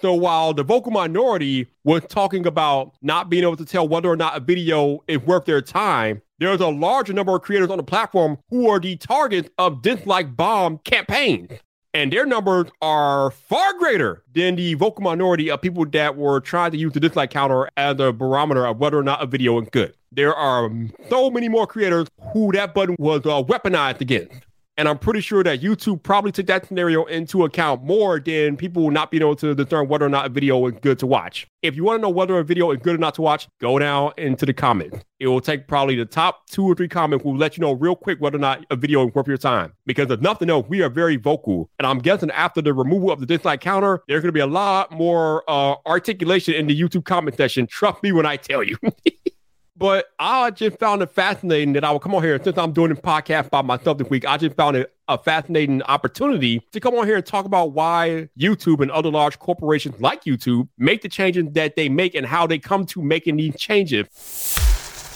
So 0.00 0.14
while 0.14 0.52
the 0.52 0.64
vocal 0.64 0.90
minority 0.90 1.68
was 1.84 2.02
talking 2.08 2.46
about 2.46 2.94
not 3.02 3.30
being 3.30 3.44
able 3.44 3.56
to 3.56 3.64
tell 3.64 3.86
whether 3.86 4.08
or 4.08 4.16
not 4.16 4.36
a 4.36 4.40
video 4.40 5.04
is 5.06 5.18
worth 5.18 5.44
their 5.44 5.62
time, 5.62 6.22
there's 6.38 6.60
a 6.60 6.68
larger 6.68 7.12
number 7.12 7.36
of 7.36 7.42
creators 7.42 7.70
on 7.70 7.76
the 7.76 7.84
platform 7.84 8.38
who 8.50 8.68
are 8.68 8.80
the 8.80 8.96
targets 8.96 9.48
of 9.58 9.80
dislike 9.82 10.36
bomb 10.36 10.78
campaigns. 10.78 11.52
And 11.94 12.12
their 12.12 12.24
numbers 12.24 12.68
are 12.80 13.30
far 13.30 13.78
greater 13.78 14.24
than 14.34 14.56
the 14.56 14.74
vocal 14.74 15.04
minority 15.04 15.50
of 15.50 15.60
people 15.60 15.84
that 15.84 16.16
were 16.16 16.40
trying 16.40 16.70
to 16.70 16.78
use 16.78 16.94
the 16.94 17.00
dislike 17.00 17.30
counter 17.30 17.68
as 17.76 18.00
a 18.00 18.12
barometer 18.12 18.66
of 18.66 18.78
whether 18.78 18.98
or 18.98 19.02
not 19.02 19.22
a 19.22 19.26
video 19.26 19.60
is 19.60 19.68
good. 19.70 19.94
There 20.10 20.34
are 20.34 20.70
so 21.10 21.30
many 21.30 21.48
more 21.48 21.66
creators 21.66 22.08
who 22.32 22.50
that 22.52 22.74
button 22.74 22.96
was 22.98 23.20
uh, 23.26 23.42
weaponized 23.42 24.00
against. 24.00 24.34
And 24.82 24.88
I'm 24.88 24.98
pretty 24.98 25.20
sure 25.20 25.44
that 25.44 25.60
YouTube 25.60 26.02
probably 26.02 26.32
took 26.32 26.46
that 26.46 26.66
scenario 26.66 27.04
into 27.04 27.44
account 27.44 27.84
more 27.84 28.18
than 28.18 28.56
people 28.56 28.90
not 28.90 29.12
being 29.12 29.22
able 29.22 29.36
to 29.36 29.54
discern 29.54 29.86
whether 29.86 30.04
or 30.04 30.08
not 30.08 30.26
a 30.26 30.28
video 30.28 30.66
is 30.66 30.74
good 30.82 30.98
to 30.98 31.06
watch. 31.06 31.46
If 31.62 31.76
you 31.76 31.84
want 31.84 31.98
to 31.98 32.02
know 32.02 32.10
whether 32.10 32.36
a 32.36 32.42
video 32.42 32.72
is 32.72 32.80
good 32.82 32.96
or 32.96 32.98
not 32.98 33.14
to 33.14 33.22
watch, 33.22 33.46
go 33.60 33.78
down 33.78 34.10
into 34.18 34.44
the 34.44 34.52
comments. 34.52 34.98
It 35.20 35.28
will 35.28 35.40
take 35.40 35.68
probably 35.68 35.94
the 35.94 36.04
top 36.04 36.48
two 36.48 36.64
or 36.64 36.74
three 36.74 36.88
comments 36.88 37.24
will 37.24 37.36
let 37.36 37.56
you 37.56 37.60
know 37.60 37.70
real 37.70 37.94
quick 37.94 38.20
whether 38.20 38.38
or 38.38 38.40
not 38.40 38.66
a 38.70 38.74
video 38.74 39.06
is 39.06 39.14
worth 39.14 39.28
your 39.28 39.36
time. 39.36 39.72
Because 39.86 40.10
enough 40.10 40.40
to 40.40 40.46
know 40.46 40.58
we 40.58 40.82
are 40.82 40.88
very 40.88 41.14
vocal. 41.14 41.70
And 41.78 41.86
I'm 41.86 42.00
guessing 42.00 42.32
after 42.32 42.60
the 42.60 42.74
removal 42.74 43.12
of 43.12 43.20
the 43.20 43.26
dislike 43.26 43.60
counter, 43.60 44.02
there's 44.08 44.22
going 44.22 44.30
to 44.30 44.32
be 44.32 44.40
a 44.40 44.48
lot 44.48 44.90
more 44.90 45.48
uh, 45.48 45.76
articulation 45.86 46.54
in 46.54 46.66
the 46.66 46.76
YouTube 46.76 47.04
comment 47.04 47.36
section. 47.36 47.68
Trust 47.68 48.02
me 48.02 48.10
when 48.10 48.26
I 48.26 48.36
tell 48.36 48.64
you. 48.64 48.76
But 49.76 50.06
I 50.18 50.50
just 50.50 50.78
found 50.78 51.02
it 51.02 51.10
fascinating 51.10 51.72
that 51.72 51.84
I 51.84 51.90
would 51.92 52.02
come 52.02 52.14
on 52.14 52.22
here. 52.22 52.38
Since 52.42 52.58
I'm 52.58 52.72
doing 52.72 52.90
a 52.90 52.94
podcast 52.94 53.48
by 53.50 53.62
myself 53.62 53.98
this 53.98 54.10
week, 54.10 54.26
I 54.26 54.36
just 54.36 54.54
found 54.54 54.76
it 54.76 54.94
a 55.08 55.16
fascinating 55.16 55.82
opportunity 55.84 56.60
to 56.72 56.80
come 56.80 56.94
on 56.94 57.06
here 57.06 57.16
and 57.16 57.24
talk 57.24 57.46
about 57.46 57.72
why 57.72 58.28
YouTube 58.38 58.80
and 58.80 58.90
other 58.90 59.10
large 59.10 59.38
corporations 59.38 59.98
like 60.00 60.24
YouTube 60.24 60.68
make 60.76 61.02
the 61.02 61.08
changes 61.08 61.46
that 61.52 61.74
they 61.76 61.88
make 61.88 62.14
and 62.14 62.26
how 62.26 62.46
they 62.46 62.58
come 62.58 62.84
to 62.86 63.02
making 63.02 63.36
these 63.36 63.56
changes. 63.56 64.08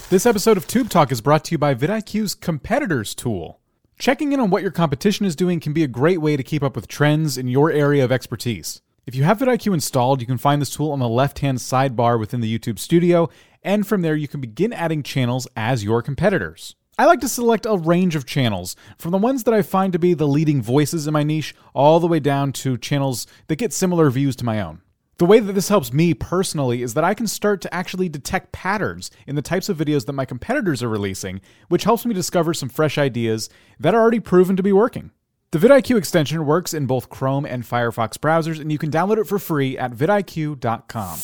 This 0.09 0.25
episode 0.25 0.57
of 0.57 0.67
Tube 0.67 0.89
Talk 0.89 1.11
is 1.11 1.21
brought 1.21 1.43
to 1.45 1.51
you 1.51 1.57
by 1.57 1.75
vidIQ's 1.75 2.33
competitors 2.33 3.13
tool. 3.13 3.59
Checking 3.99 4.31
in 4.31 4.39
on 4.39 4.49
what 4.49 4.61
your 4.61 4.71
competition 4.71 5.25
is 5.25 5.35
doing 5.35 5.59
can 5.59 5.73
be 5.73 5.83
a 5.83 5.87
great 5.87 6.21
way 6.21 6.37
to 6.37 6.43
keep 6.43 6.63
up 6.63 6.75
with 6.75 6.87
trends 6.87 7.37
in 7.37 7.47
your 7.47 7.71
area 7.71 8.03
of 8.03 8.11
expertise. 8.11 8.81
If 9.07 9.15
you 9.15 9.23
have 9.23 9.37
vidIQ 9.37 9.73
installed, 9.73 10.19
you 10.19 10.27
can 10.27 10.37
find 10.37 10.61
this 10.61 10.69
tool 10.69 10.91
on 10.91 10.99
the 10.99 11.07
left 11.07 11.39
hand 11.39 11.59
sidebar 11.59 12.19
within 12.19 12.41
the 12.41 12.59
YouTube 12.59 12.77
studio, 12.77 13.29
and 13.63 13.87
from 13.87 14.01
there 14.01 14.17
you 14.17 14.27
can 14.27 14.41
begin 14.41 14.73
adding 14.73 15.01
channels 15.01 15.47
as 15.55 15.81
your 15.81 16.01
competitors. 16.01 16.75
I 16.97 17.05
like 17.05 17.21
to 17.21 17.29
select 17.29 17.65
a 17.65 17.77
range 17.77 18.17
of 18.17 18.25
channels, 18.25 18.75
from 18.97 19.11
the 19.11 19.17
ones 19.17 19.45
that 19.45 19.53
I 19.53 19.61
find 19.61 19.93
to 19.93 19.99
be 19.99 20.13
the 20.13 20.27
leading 20.27 20.61
voices 20.61 21.07
in 21.07 21.13
my 21.13 21.23
niche, 21.23 21.55
all 21.73 22.01
the 22.01 22.07
way 22.07 22.19
down 22.19 22.51
to 22.53 22.77
channels 22.77 23.27
that 23.47 23.55
get 23.55 23.71
similar 23.71 24.09
views 24.09 24.35
to 24.37 24.45
my 24.45 24.59
own. 24.59 24.81
The 25.19 25.25
way 25.25 25.39
that 25.39 25.53
this 25.53 25.69
helps 25.69 25.93
me 25.93 26.13
personally 26.13 26.83
is 26.83 26.93
that 26.93 27.05
I 27.05 27.13
can 27.13 27.27
start 27.27 27.61
to 27.61 27.73
actually 27.73 28.09
detect 28.09 28.51
patterns 28.51 29.09
in 29.25 29.35
the 29.35 29.41
types 29.41 29.69
of 29.69 29.77
videos 29.77 30.05
that 30.07 30.13
my 30.13 30.25
competitors 30.25 30.83
are 30.83 30.89
releasing, 30.89 31.39
which 31.69 31.85
helps 31.85 32.05
me 32.05 32.13
discover 32.13 32.53
some 32.53 32.67
fresh 32.67 32.97
ideas 32.97 33.49
that 33.79 33.95
are 33.95 34.01
already 34.01 34.19
proven 34.19 34.57
to 34.57 34.63
be 34.63 34.73
working. 34.73 35.11
The 35.57 35.67
vidIQ 35.67 35.97
extension 35.97 36.45
works 36.45 36.75
in 36.75 36.85
both 36.85 37.09
Chrome 37.09 37.43
and 37.43 37.63
Firefox 37.63 38.19
browsers, 38.19 38.61
and 38.61 38.71
you 38.71 38.77
can 38.77 38.91
download 38.91 39.17
it 39.17 39.23
for 39.23 39.39
free 39.39 39.75
at 39.75 39.91
vidIQ.com. 39.91 41.17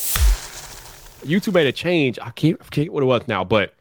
YouTube 1.24 1.54
made 1.54 1.68
a 1.68 1.72
change. 1.72 2.18
I 2.20 2.32
can't 2.32 2.64
forget 2.64 2.92
what 2.92 3.04
it 3.04 3.06
was 3.06 3.28
now, 3.28 3.44
but 3.44 3.76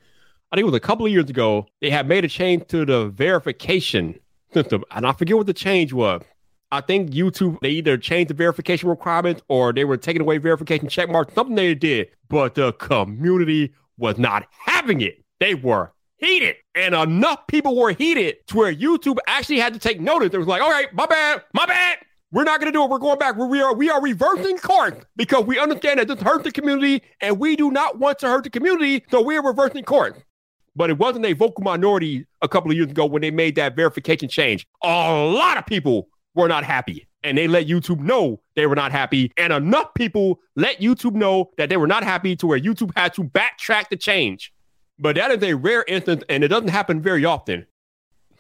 I 0.51 0.57
think 0.57 0.65
it 0.65 0.71
was 0.71 0.75
a 0.75 0.81
couple 0.81 1.07
of 1.07 1.13
years 1.13 1.31
ago. 1.31 1.69
They 1.81 1.89
had 1.89 2.07
made 2.07 2.27
a 2.27 2.29
change 2.29 2.67
to 2.67 2.85
the 2.85 3.07
verification 3.07 4.21
system, 4.53 4.85
and 4.91 5.07
I 5.07 5.13
forget 5.13 5.39
what 5.39 5.47
the 5.47 5.55
change 5.55 5.95
was. 5.95 6.21
I 6.71 6.83
think 6.83 7.13
YouTube 7.13 7.59
they 7.63 7.71
either 7.71 7.97
changed 7.97 8.29
the 8.29 8.35
verification 8.35 8.91
requirements 8.91 9.41
or 9.49 9.73
they 9.73 9.87
were 9.87 9.97
taking 9.97 10.21
away 10.21 10.37
verification 10.37 10.87
check 10.87 11.09
marks. 11.09 11.33
Something 11.33 11.57
they 11.57 11.75
did, 11.75 12.09
but 12.29 12.57
the 12.57 12.75
community 12.75 13.73
was 13.97 14.19
not 14.19 14.47
having 14.67 15.01
it. 15.01 15.25
They 15.41 15.55
were 15.55 15.95
heated, 16.19 16.57
and 16.75 16.95
enough 16.95 17.47
people 17.47 17.77
were 17.77 17.93
heated 17.93 18.47
to 18.49 18.57
where 18.57 18.75
YouTube 18.75 19.19
actually 19.27 19.59
had 19.59 19.75
to 19.75 19.79
take 19.79 20.01
notice. 20.01 20.31
It 20.33 20.39
was 20.39 20.47
like, 20.47 20.63
all 20.63 20.71
right, 20.71 20.93
my 20.95 21.07
bad, 21.07 21.43
my 21.53 21.67
bad. 21.67 21.99
We're 22.31 22.45
not 22.45 22.61
going 22.61 22.73
to 22.73 22.77
do 22.79 22.83
it. 22.83 22.89
We're 22.89 22.99
going 22.99 23.19
back. 23.19 23.37
We 23.37 23.61
are 23.61 23.75
we 23.75 23.91
are 23.91 24.01
reversing 24.01 24.57
course 24.57 24.95
because 25.17 25.45
we 25.45 25.59
understand 25.59 26.01
that 26.01 26.09
this 26.09 26.21
hurts 26.21 26.45
the 26.45 26.51
community, 26.51 27.03
and 27.21 27.39
we 27.39 27.57
do 27.57 27.71
not 27.71 27.99
want 27.99 28.19
to 28.21 28.29
hurt 28.29 28.45
the 28.45 28.51
community. 28.51 29.05
So 29.11 29.21
we 29.21 29.37
are 29.37 29.45
reversing 29.45 29.85
course. 29.85 30.17
But 30.75 30.89
it 30.89 30.97
wasn't 30.97 31.27
a 31.27 31.35
vocal 31.35 31.63
minority 31.63 32.27
a 32.41 32.49
couple 32.49 32.71
of 32.71 32.77
years 32.79 32.91
ago 32.91 33.05
when 33.05 33.21
they 33.21 33.31
made 33.31 33.57
that 33.57 33.77
verification 33.77 34.31
change. 34.31 34.67
A 34.83 34.89
lot 34.89 35.59
of 35.59 35.67
people 35.67 36.09
were 36.35 36.49
not 36.49 36.65
happy. 36.65 37.07
And 37.25 37.39
they 37.39 37.47
let 37.47 37.69
YouTube 37.69 38.01
know 38.01 38.41
they 38.57 38.67
were 38.67 38.75
not 38.75 38.91
happy. 38.91 39.31
And 39.37 39.53
enough 39.53 39.95
people 39.95 40.41
let 40.57 40.81
YouTube 40.81 41.13
know 41.13 41.51
that 41.57 41.69
they 41.69 41.77
were 41.77 41.87
not 41.87 42.03
happy 42.03 42.35
to 42.37 42.47
where 42.47 42.59
YouTube 42.59 42.91
had 42.97 43.15
to 43.15 43.23
backtrack 43.23 43.91
the 43.91 43.97
change. 43.97 44.53
But 45.03 45.17
that 45.17 45.33
is 45.33 45.43
a 45.43 45.55
rare 45.55 45.85
instance 45.89 46.23
and 46.29 46.45
it 46.45 46.49
doesn't 46.49 46.69
happen 46.69 47.03
very 47.03 47.25
often. 47.25 47.67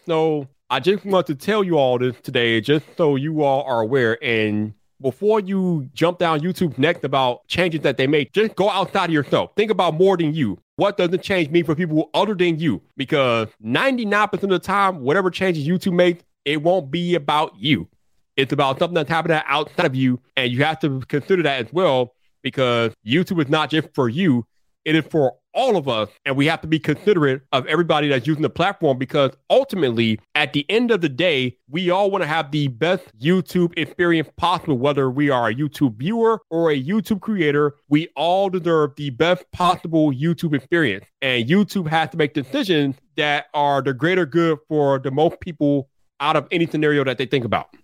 So 0.06 0.46
I 0.70 0.78
just 0.78 1.04
want 1.04 1.26
to 1.26 1.34
tell 1.34 1.64
you 1.64 1.76
all 1.76 1.98
this 1.98 2.14
today, 2.22 2.60
just 2.60 2.86
so 2.96 3.16
you 3.16 3.42
all 3.42 3.64
are 3.64 3.80
aware. 3.80 4.16
And 4.22 4.72
before 5.00 5.40
you 5.40 5.90
jump 5.92 6.20
down 6.20 6.38
YouTube's 6.38 6.78
neck 6.78 7.02
about 7.02 7.48
changes 7.48 7.80
that 7.80 7.96
they 7.96 8.06
make, 8.06 8.32
just 8.32 8.54
go 8.54 8.70
outside 8.70 9.06
of 9.06 9.12
yourself. 9.12 9.50
Think 9.56 9.72
about 9.72 9.94
more 9.94 10.16
than 10.16 10.34
you. 10.34 10.56
What 10.76 10.96
does 10.96 11.08
the 11.08 11.18
change 11.18 11.50
mean 11.50 11.64
for 11.64 11.74
people 11.74 12.10
other 12.14 12.34
than 12.34 12.60
you? 12.60 12.80
Because 12.96 13.48
99% 13.64 14.32
of 14.44 14.48
the 14.48 14.60
time, 14.60 15.00
whatever 15.00 15.30
changes 15.30 15.66
YouTube 15.66 15.94
makes, 15.94 16.22
it 16.44 16.62
won't 16.62 16.92
be 16.92 17.16
about 17.16 17.56
you. 17.58 17.88
It's 18.36 18.52
about 18.52 18.78
something 18.78 18.94
that's 18.94 19.10
happening 19.10 19.40
outside 19.46 19.86
of 19.86 19.96
you. 19.96 20.20
And 20.36 20.52
you 20.52 20.62
have 20.62 20.78
to 20.80 21.00
consider 21.00 21.42
that 21.42 21.66
as 21.66 21.72
well 21.72 22.14
because 22.40 22.94
YouTube 23.04 23.42
is 23.42 23.48
not 23.48 23.68
just 23.68 23.92
for 23.94 24.08
you, 24.08 24.46
it 24.84 24.94
is 24.94 25.04
for 25.10 25.34
all 25.54 25.76
of 25.76 25.88
us. 25.88 26.08
And 26.24 26.36
we 26.36 26.46
have 26.46 26.60
to 26.62 26.68
be 26.68 26.78
considerate 26.78 27.42
of 27.52 27.66
everybody 27.66 28.08
that's 28.08 28.26
using 28.26 28.42
the 28.42 28.50
platform 28.50 28.98
because 28.98 29.30
ultimately, 29.50 30.20
at 30.34 30.52
the 30.52 30.64
end 30.68 30.90
of 30.90 31.00
the 31.00 31.08
day, 31.08 31.56
we 31.68 31.90
all 31.90 32.10
want 32.10 32.22
to 32.22 32.28
have 32.28 32.50
the 32.50 32.68
best 32.68 33.04
YouTube 33.18 33.72
experience 33.76 34.28
possible, 34.36 34.78
whether 34.78 35.10
we 35.10 35.30
are 35.30 35.48
a 35.48 35.54
YouTube 35.54 35.96
viewer 35.96 36.40
or 36.50 36.70
a 36.70 36.82
YouTube 36.82 37.20
creator. 37.20 37.74
We 37.88 38.08
all 38.16 38.50
deserve 38.50 38.92
the 38.96 39.10
best 39.10 39.44
possible 39.52 40.12
YouTube 40.12 40.54
experience. 40.54 41.06
And 41.20 41.48
YouTube 41.48 41.88
has 41.88 42.10
to 42.10 42.16
make 42.16 42.34
decisions 42.34 42.96
that 43.16 43.46
are 43.54 43.82
the 43.82 43.94
greater 43.94 44.26
good 44.26 44.58
for 44.68 44.98
the 44.98 45.10
most 45.10 45.40
people 45.40 45.88
out 46.20 46.36
of 46.36 46.46
any 46.50 46.66
scenario 46.66 47.04
that 47.04 47.18
they 47.18 47.26
think 47.26 47.44
about. 47.44 47.74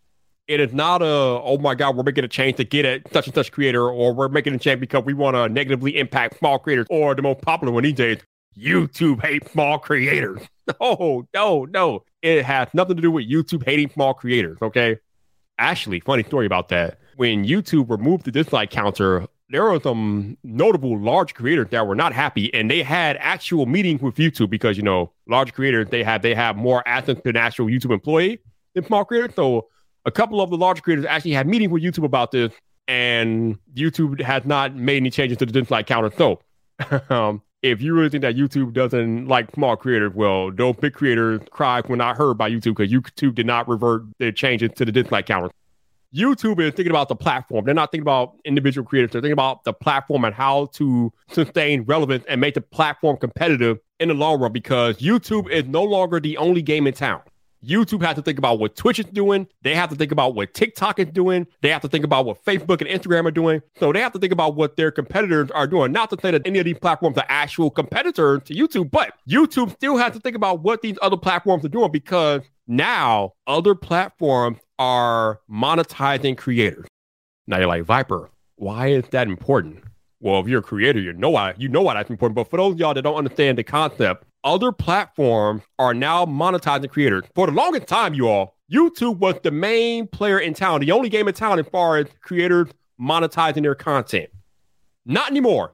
It 0.48 0.60
is 0.60 0.72
not 0.72 1.02
a, 1.02 1.06
oh 1.06 1.58
my 1.58 1.74
God, 1.74 1.94
we're 1.94 2.02
making 2.02 2.24
a 2.24 2.28
change 2.28 2.56
to 2.56 2.64
get 2.64 2.86
at 2.86 3.12
such 3.12 3.26
and 3.26 3.34
such 3.34 3.52
creator, 3.52 3.88
or 3.90 4.14
we're 4.14 4.28
making 4.28 4.54
a 4.54 4.58
change 4.58 4.80
because 4.80 5.04
we 5.04 5.12
want 5.12 5.36
to 5.36 5.46
negatively 5.50 5.98
impact 5.98 6.38
small 6.38 6.58
creators, 6.58 6.86
or 6.88 7.14
the 7.14 7.20
most 7.20 7.42
popular 7.42 7.70
one 7.70 7.82
these 7.82 7.92
days, 7.92 8.18
YouTube 8.58 9.22
hate 9.22 9.48
small 9.50 9.78
creators. 9.78 10.42
No, 10.82 11.26
no, 11.32 11.64
no. 11.64 12.04
It 12.20 12.44
has 12.44 12.68
nothing 12.74 12.96
to 12.96 13.00
do 13.00 13.10
with 13.10 13.26
YouTube 13.26 13.64
hating 13.64 13.88
small 13.88 14.12
creators, 14.12 14.58
okay? 14.60 14.98
Actually, 15.58 16.00
funny 16.00 16.22
story 16.22 16.44
about 16.44 16.68
that. 16.68 16.98
When 17.16 17.46
YouTube 17.46 17.88
removed 17.88 18.26
the 18.26 18.30
dislike 18.30 18.70
counter, 18.70 19.26
there 19.48 19.64
were 19.64 19.80
some 19.80 20.36
notable 20.44 20.98
large 21.00 21.32
creators 21.32 21.68
that 21.70 21.86
were 21.86 21.94
not 21.94 22.12
happy 22.12 22.52
and 22.52 22.70
they 22.70 22.82
had 22.82 23.16
actual 23.18 23.64
meetings 23.64 24.02
with 24.02 24.16
YouTube 24.16 24.50
because 24.50 24.76
you 24.76 24.82
know 24.82 25.10
large 25.26 25.54
creators 25.54 25.88
they 25.88 26.04
have 26.04 26.20
they 26.20 26.34
have 26.34 26.54
more 26.54 26.86
access 26.86 27.16
to 27.22 27.30
an 27.30 27.36
actual 27.36 27.64
YouTube 27.64 27.92
employee 27.92 28.38
than 28.74 28.84
small 28.84 29.06
creators. 29.06 29.34
So 29.34 29.68
a 30.08 30.10
couple 30.10 30.40
of 30.40 30.50
the 30.50 30.56
large 30.56 30.82
creators 30.82 31.04
actually 31.04 31.32
had 31.32 31.46
meetings 31.46 31.70
with 31.70 31.82
YouTube 31.82 32.04
about 32.04 32.32
this, 32.32 32.52
and 32.88 33.58
YouTube 33.74 34.20
has 34.22 34.44
not 34.44 34.74
made 34.74 34.96
any 34.96 35.10
changes 35.10 35.38
to 35.38 35.46
the 35.46 35.52
dislike 35.52 35.86
counter. 35.86 36.10
So 36.16 36.40
um, 37.10 37.42
if 37.62 37.82
you 37.82 37.94
really 37.94 38.08
think 38.08 38.22
that 38.22 38.34
YouTube 38.34 38.72
doesn't 38.72 39.26
like 39.26 39.50
small 39.54 39.76
creators, 39.76 40.12
well, 40.14 40.50
those 40.50 40.76
big 40.76 40.94
creators 40.94 41.40
cry 41.50 41.82
when 41.82 41.98
not 41.98 42.16
heard 42.16 42.38
by 42.38 42.50
YouTube 42.50 42.76
because 42.76 42.90
YouTube 42.90 43.34
did 43.34 43.46
not 43.46 43.68
revert 43.68 44.02
their 44.18 44.32
changes 44.32 44.70
to 44.76 44.84
the 44.84 44.92
dislike 44.92 45.26
counter. 45.26 45.50
YouTube 46.14 46.58
is 46.58 46.72
thinking 46.72 46.90
about 46.90 47.08
the 47.08 47.16
platform. 47.16 47.66
They're 47.66 47.74
not 47.74 47.90
thinking 47.90 48.02
about 48.04 48.38
individual 48.46 48.86
creators. 48.86 49.10
They're 49.10 49.20
thinking 49.20 49.34
about 49.34 49.64
the 49.64 49.74
platform 49.74 50.24
and 50.24 50.34
how 50.34 50.66
to 50.72 51.12
sustain 51.30 51.82
relevance 51.82 52.24
and 52.28 52.40
make 52.40 52.54
the 52.54 52.62
platform 52.62 53.18
competitive 53.18 53.78
in 54.00 54.08
the 54.08 54.14
long 54.14 54.40
run 54.40 54.52
because 54.52 54.96
YouTube 54.98 55.50
is 55.50 55.66
no 55.66 55.84
longer 55.84 56.18
the 56.18 56.38
only 56.38 56.62
game 56.62 56.86
in 56.86 56.94
town. 56.94 57.20
YouTube 57.64 58.02
has 58.02 58.16
to 58.16 58.22
think 58.22 58.38
about 58.38 58.58
what 58.58 58.76
Twitch 58.76 58.98
is 58.98 59.06
doing. 59.06 59.46
They 59.62 59.74
have 59.74 59.90
to 59.90 59.96
think 59.96 60.12
about 60.12 60.34
what 60.34 60.54
TikTok 60.54 60.98
is 60.98 61.08
doing. 61.08 61.46
They 61.60 61.70
have 61.70 61.82
to 61.82 61.88
think 61.88 62.04
about 62.04 62.26
what 62.26 62.44
Facebook 62.44 62.80
and 62.80 62.88
Instagram 62.88 63.26
are 63.26 63.30
doing. 63.30 63.62
So 63.78 63.92
they 63.92 64.00
have 64.00 64.12
to 64.12 64.18
think 64.18 64.32
about 64.32 64.54
what 64.54 64.76
their 64.76 64.90
competitors 64.90 65.50
are 65.50 65.66
doing. 65.66 65.92
Not 65.92 66.10
to 66.10 66.18
say 66.20 66.30
that 66.30 66.42
any 66.46 66.58
of 66.58 66.64
these 66.64 66.78
platforms 66.78 67.18
are 67.18 67.26
actual 67.28 67.70
competitors 67.70 68.42
to 68.44 68.54
YouTube, 68.54 68.90
but 68.90 69.14
YouTube 69.28 69.72
still 69.72 69.96
has 69.96 70.12
to 70.12 70.20
think 70.20 70.36
about 70.36 70.60
what 70.60 70.82
these 70.82 70.96
other 71.02 71.16
platforms 71.16 71.64
are 71.64 71.68
doing 71.68 71.90
because 71.90 72.42
now 72.66 73.32
other 73.46 73.74
platforms 73.74 74.58
are 74.78 75.40
monetizing 75.50 76.36
creators. 76.36 76.86
Now 77.46 77.58
you're 77.58 77.66
like, 77.66 77.84
Viper, 77.84 78.30
why 78.56 78.88
is 78.88 79.04
that 79.10 79.26
important? 79.26 79.82
Well, 80.20 80.40
if 80.40 80.48
you're 80.48 80.60
a 80.60 80.62
creator, 80.62 80.98
you 80.98 81.12
know 81.12 81.30
why 81.30 81.54
you 81.58 81.68
know 81.68 81.82
why 81.82 81.94
that's 81.94 82.10
important. 82.10 82.34
But 82.34 82.50
for 82.50 82.56
those 82.56 82.78
y'all 82.78 82.94
that 82.94 83.02
don't 83.02 83.16
understand 83.16 83.56
the 83.56 83.62
concept, 83.62 84.24
other 84.44 84.72
platforms 84.72 85.62
are 85.78 85.94
now 85.94 86.24
monetizing 86.24 86.90
creators. 86.90 87.24
For 87.34 87.46
the 87.46 87.52
longest 87.52 87.86
time, 87.86 88.14
you 88.14 88.28
all, 88.28 88.56
YouTube 88.72 89.18
was 89.18 89.36
the 89.42 89.50
main 89.50 90.06
player 90.06 90.38
in 90.38 90.54
town, 90.54 90.80
the 90.80 90.92
only 90.92 91.08
game 91.08 91.28
in 91.28 91.34
town 91.34 91.58
as 91.58 91.66
far 91.66 91.96
as 91.96 92.06
creators 92.20 92.68
monetizing 93.00 93.62
their 93.62 93.74
content. 93.74 94.30
Not 95.06 95.30
anymore. 95.30 95.72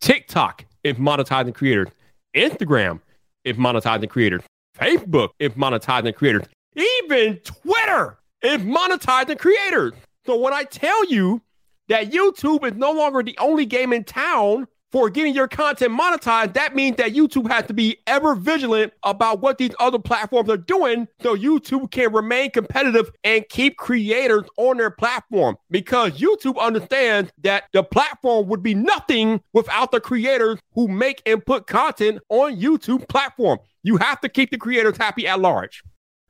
TikTok 0.00 0.64
is 0.84 0.94
monetizing 0.96 1.54
creators. 1.54 1.88
Instagram 2.34 3.00
is 3.44 3.56
monetizing 3.56 4.08
creators. 4.08 4.42
Facebook 4.78 5.30
is 5.38 5.52
monetizing 5.52 6.14
creators. 6.14 6.44
Even 6.76 7.38
Twitter 7.38 8.18
is 8.42 8.58
monetizing 8.58 9.38
creators. 9.38 9.92
So 10.26 10.36
when 10.36 10.52
I 10.52 10.64
tell 10.64 11.04
you 11.06 11.40
that 11.88 12.10
YouTube 12.10 12.64
is 12.64 12.74
no 12.74 12.92
longer 12.92 13.22
the 13.22 13.36
only 13.38 13.64
game 13.64 13.92
in 13.92 14.04
town 14.04 14.66
for 14.92 15.10
getting 15.10 15.34
your 15.34 15.48
content 15.48 15.92
monetized, 15.98 16.54
that 16.54 16.74
means 16.74 16.96
that 16.96 17.12
YouTube 17.12 17.50
has 17.50 17.66
to 17.66 17.74
be 17.74 17.98
ever 18.06 18.34
vigilant 18.34 18.92
about 19.02 19.40
what 19.40 19.58
these 19.58 19.74
other 19.80 19.98
platforms 19.98 20.48
are 20.48 20.56
doing 20.56 21.08
so 21.20 21.36
YouTube 21.36 21.90
can 21.90 22.12
remain 22.12 22.50
competitive 22.50 23.10
and 23.24 23.48
keep 23.48 23.76
creators 23.76 24.44
on 24.56 24.76
their 24.76 24.90
platform. 24.90 25.56
Because 25.70 26.12
YouTube 26.20 26.58
understands 26.58 27.30
that 27.42 27.64
the 27.72 27.82
platform 27.82 28.48
would 28.48 28.62
be 28.62 28.74
nothing 28.74 29.40
without 29.52 29.90
the 29.90 30.00
creators 30.00 30.58
who 30.72 30.88
make 30.88 31.20
and 31.26 31.44
put 31.44 31.66
content 31.66 32.20
on 32.28 32.56
YouTube 32.56 33.08
platform. 33.08 33.58
You 33.82 33.96
have 33.98 34.20
to 34.20 34.28
keep 34.28 34.50
the 34.50 34.58
creators 34.58 34.96
happy 34.96 35.26
at 35.26 35.40
large. 35.40 35.82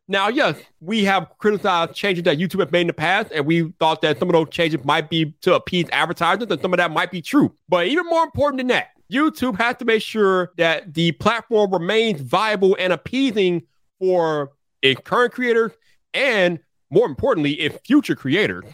Now, 0.09 0.29
yes, 0.29 0.57
we 0.81 1.03
have 1.05 1.29
criticized 1.39 1.95
changes 1.95 2.23
that 2.25 2.39
YouTube 2.39 2.61
have 2.61 2.71
made 2.71 2.83
in 2.83 2.87
the 2.87 2.93
past, 2.93 3.33
and 3.35 3.45
we 3.45 3.73
thought 3.81 4.03
that 4.03 4.21
some 4.21 4.29
of 4.29 4.35
those 4.35 4.49
changes 4.51 4.85
might 4.85 5.11
be 5.11 5.35
to 5.41 5.55
appease 5.55 5.87
advertisers, 5.91 6.47
and 6.49 6.61
some 6.61 6.73
of 6.73 6.77
that 6.77 6.93
might 6.93 7.11
be 7.11 7.21
true. 7.21 7.53
But 7.69 7.89
even 7.89 8.07
more 8.07 8.23
important 8.23 8.59
than 8.59 8.69
that, 8.69 8.91
YouTube 9.11 9.59
has 9.59 9.77
to 9.79 9.85
make 9.85 10.03
sure 10.03 10.53
that 10.59 10.95
the 10.95 11.13
platform 11.13 11.73
remains 11.73 12.21
viable 12.21 12.77
and 12.79 12.93
appeasing 12.93 13.63
for 13.99 14.53
its 14.81 15.01
current 15.01 15.33
creators 15.33 15.73
and, 16.15 16.61
more 16.91 17.07
importantly, 17.07 17.55
its 17.55 17.77
future 17.85 18.15
creators. 18.15 18.65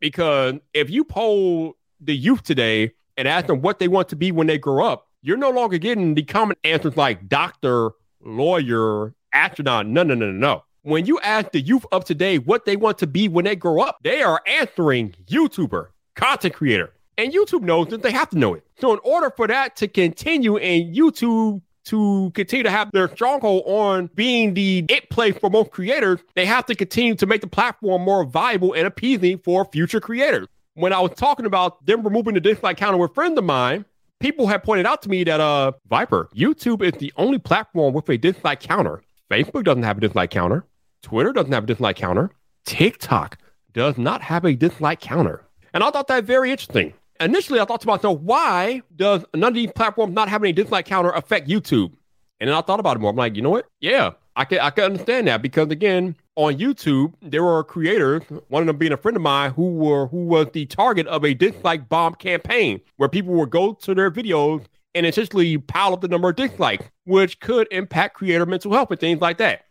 Because 0.00 0.54
if 0.74 0.90
you 0.90 1.04
poll 1.04 1.74
the 2.00 2.16
youth 2.16 2.42
today 2.42 2.94
and 3.16 3.28
ask 3.28 3.46
them 3.46 3.60
what 3.60 3.78
they 3.78 3.86
want 3.86 4.08
to 4.08 4.16
be 4.16 4.32
when 4.32 4.48
they 4.48 4.58
grow 4.58 4.86
up, 4.86 5.06
you're 5.22 5.36
no 5.36 5.50
longer 5.50 5.78
getting 5.78 6.14
the 6.14 6.22
common 6.22 6.56
answers 6.64 6.96
like 6.96 7.28
doctor, 7.28 7.90
lawyer, 8.24 9.14
astronaut. 9.32 9.86
No, 9.86 10.02
no, 10.02 10.14
no, 10.14 10.32
no, 10.32 10.32
no 10.32 10.64
When 10.82 11.04
you 11.04 11.20
ask 11.20 11.50
the 11.50 11.60
youth 11.60 11.84
of 11.92 12.06
today 12.06 12.38
what 12.38 12.64
they 12.64 12.74
want 12.74 12.96
to 12.98 13.06
be 13.06 13.28
when 13.28 13.44
they 13.44 13.54
grow 13.54 13.82
up, 13.82 13.98
they 14.02 14.22
are 14.22 14.40
answering 14.46 15.14
YouTuber, 15.26 15.88
content 16.14 16.54
creator. 16.54 16.94
And 17.18 17.34
YouTube 17.34 17.60
knows 17.60 17.88
that 17.88 18.02
they 18.02 18.12
have 18.12 18.30
to 18.30 18.38
know 18.38 18.54
it. 18.54 18.66
So, 18.80 18.94
in 18.94 18.98
order 19.04 19.30
for 19.30 19.46
that 19.46 19.76
to 19.76 19.88
continue 19.88 20.56
and 20.56 20.96
YouTube 20.96 21.60
to 21.84 22.30
continue 22.34 22.62
to 22.62 22.70
have 22.70 22.90
their 22.92 23.08
stronghold 23.08 23.64
on 23.66 24.08
being 24.14 24.54
the 24.54 24.86
it 24.88 25.10
place 25.10 25.36
for 25.36 25.50
most 25.50 25.70
creators, 25.70 26.20
they 26.34 26.46
have 26.46 26.64
to 26.66 26.74
continue 26.74 27.14
to 27.16 27.26
make 27.26 27.42
the 27.42 27.46
platform 27.46 28.02
more 28.02 28.24
viable 28.24 28.72
and 28.72 28.86
appeasing 28.86 29.38
for 29.38 29.66
future 29.66 30.00
creators. 30.00 30.46
When 30.74 30.94
I 30.94 31.00
was 31.00 31.12
talking 31.14 31.44
about 31.44 31.84
them 31.84 32.02
removing 32.02 32.34
the 32.34 32.40
dislike 32.40 32.78
counter 32.78 32.96
with 32.96 33.10
a 33.10 33.14
friend 33.14 33.36
of 33.36 33.44
mine, 33.44 33.84
people 34.18 34.46
have 34.46 34.62
pointed 34.62 34.86
out 34.86 35.02
to 35.02 35.10
me 35.10 35.24
that 35.24 35.40
uh 35.40 35.72
Viper, 35.90 36.30
YouTube 36.34 36.82
is 36.82 36.98
the 36.98 37.12
only 37.16 37.38
platform 37.38 37.92
with 37.92 38.08
a 38.08 38.16
dislike 38.16 38.60
counter. 38.60 39.02
Facebook 39.30 39.64
doesn't 39.64 39.82
have 39.82 39.98
a 39.98 40.00
dislike 40.00 40.30
counter. 40.30 40.64
Twitter 41.02 41.32
doesn't 41.32 41.52
have 41.52 41.64
a 41.64 41.66
dislike 41.66 41.96
counter. 41.96 42.30
TikTok 42.64 43.38
does 43.72 43.96
not 43.98 44.22
have 44.22 44.44
a 44.44 44.54
dislike 44.54 45.00
counter. 45.00 45.44
And 45.72 45.82
I 45.82 45.90
thought 45.90 46.08
that 46.08 46.24
very 46.24 46.50
interesting. 46.50 46.92
Initially, 47.20 47.60
I 47.60 47.64
thought 47.64 47.80
to 47.82 47.86
myself, 47.86 48.20
why 48.20 48.82
does 48.96 49.24
none 49.34 49.48
of 49.48 49.54
these 49.54 49.72
platforms 49.72 50.14
not 50.14 50.28
having 50.28 50.50
a 50.50 50.52
dislike 50.52 50.86
counter 50.86 51.10
affect 51.10 51.48
YouTube? 51.48 51.92
And 52.40 52.48
then 52.48 52.56
I 52.56 52.62
thought 52.62 52.80
about 52.80 52.96
it 52.96 53.00
more. 53.00 53.10
I'm 53.10 53.16
like, 53.16 53.36
you 53.36 53.42
know 53.42 53.50
what? 53.50 53.66
Yeah, 53.80 54.12
I 54.36 54.44
can 54.46 54.58
I 54.60 54.70
can 54.70 54.84
understand 54.84 55.26
that 55.26 55.42
because 55.42 55.70
again, 55.70 56.16
on 56.36 56.56
YouTube, 56.56 57.12
there 57.20 57.44
were 57.44 57.62
creators, 57.62 58.22
one 58.48 58.62
of 58.62 58.66
them 58.66 58.78
being 58.78 58.92
a 58.92 58.96
friend 58.96 59.16
of 59.16 59.22
mine, 59.22 59.50
who 59.50 59.74
were 59.74 60.06
who 60.06 60.24
was 60.24 60.46
the 60.52 60.64
target 60.66 61.06
of 61.08 61.24
a 61.24 61.34
dislike 61.34 61.88
bomb 61.88 62.14
campaign 62.14 62.80
where 62.96 63.08
people 63.08 63.34
would 63.34 63.50
go 63.50 63.74
to 63.74 63.94
their 63.94 64.10
videos 64.10 64.64
and 64.94 65.04
essentially 65.04 65.58
pile 65.58 65.92
up 65.92 66.00
the 66.00 66.08
number 66.08 66.30
of 66.30 66.36
dislikes, 66.36 66.86
which 67.04 67.38
could 67.40 67.68
impact 67.70 68.16
creator 68.16 68.46
mental 68.46 68.72
health 68.72 68.90
and 68.90 68.98
things 68.98 69.20
like 69.20 69.36
that. 69.38 69.66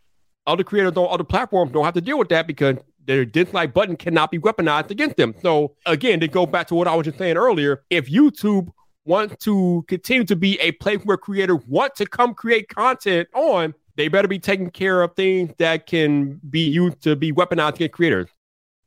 Other 0.46 0.64
creators 0.64 0.96
on 0.96 1.08
other 1.10 1.24
platforms 1.24 1.72
don't 1.72 1.84
have 1.84 1.94
to 1.94 2.00
deal 2.00 2.18
with 2.18 2.28
that 2.30 2.46
because 2.46 2.76
their 3.04 3.24
dislike 3.24 3.74
button 3.74 3.96
cannot 3.96 4.30
be 4.30 4.38
weaponized 4.38 4.90
against 4.90 5.16
them. 5.16 5.34
So 5.42 5.76
again, 5.86 6.20
to 6.20 6.28
go 6.28 6.46
back 6.46 6.66
to 6.68 6.74
what 6.74 6.88
I 6.88 6.94
was 6.94 7.04
just 7.04 7.18
saying 7.18 7.36
earlier, 7.36 7.82
if 7.90 8.10
YouTube 8.10 8.70
wants 9.04 9.44
to 9.44 9.84
continue 9.88 10.24
to 10.24 10.36
be 10.36 10.58
a 10.60 10.72
place 10.72 11.00
where 11.04 11.16
creators 11.16 11.60
want 11.66 11.94
to 11.96 12.06
come 12.06 12.34
create 12.34 12.68
content 12.68 13.28
on, 13.34 13.74
they 13.96 14.08
better 14.08 14.28
be 14.28 14.38
taking 14.38 14.70
care 14.70 15.02
of 15.02 15.14
things 15.14 15.52
that 15.58 15.86
can 15.86 16.40
be 16.48 16.60
used 16.60 17.02
to 17.02 17.16
be 17.16 17.32
weaponized 17.32 17.74
against 17.74 17.92
creators. 17.92 18.28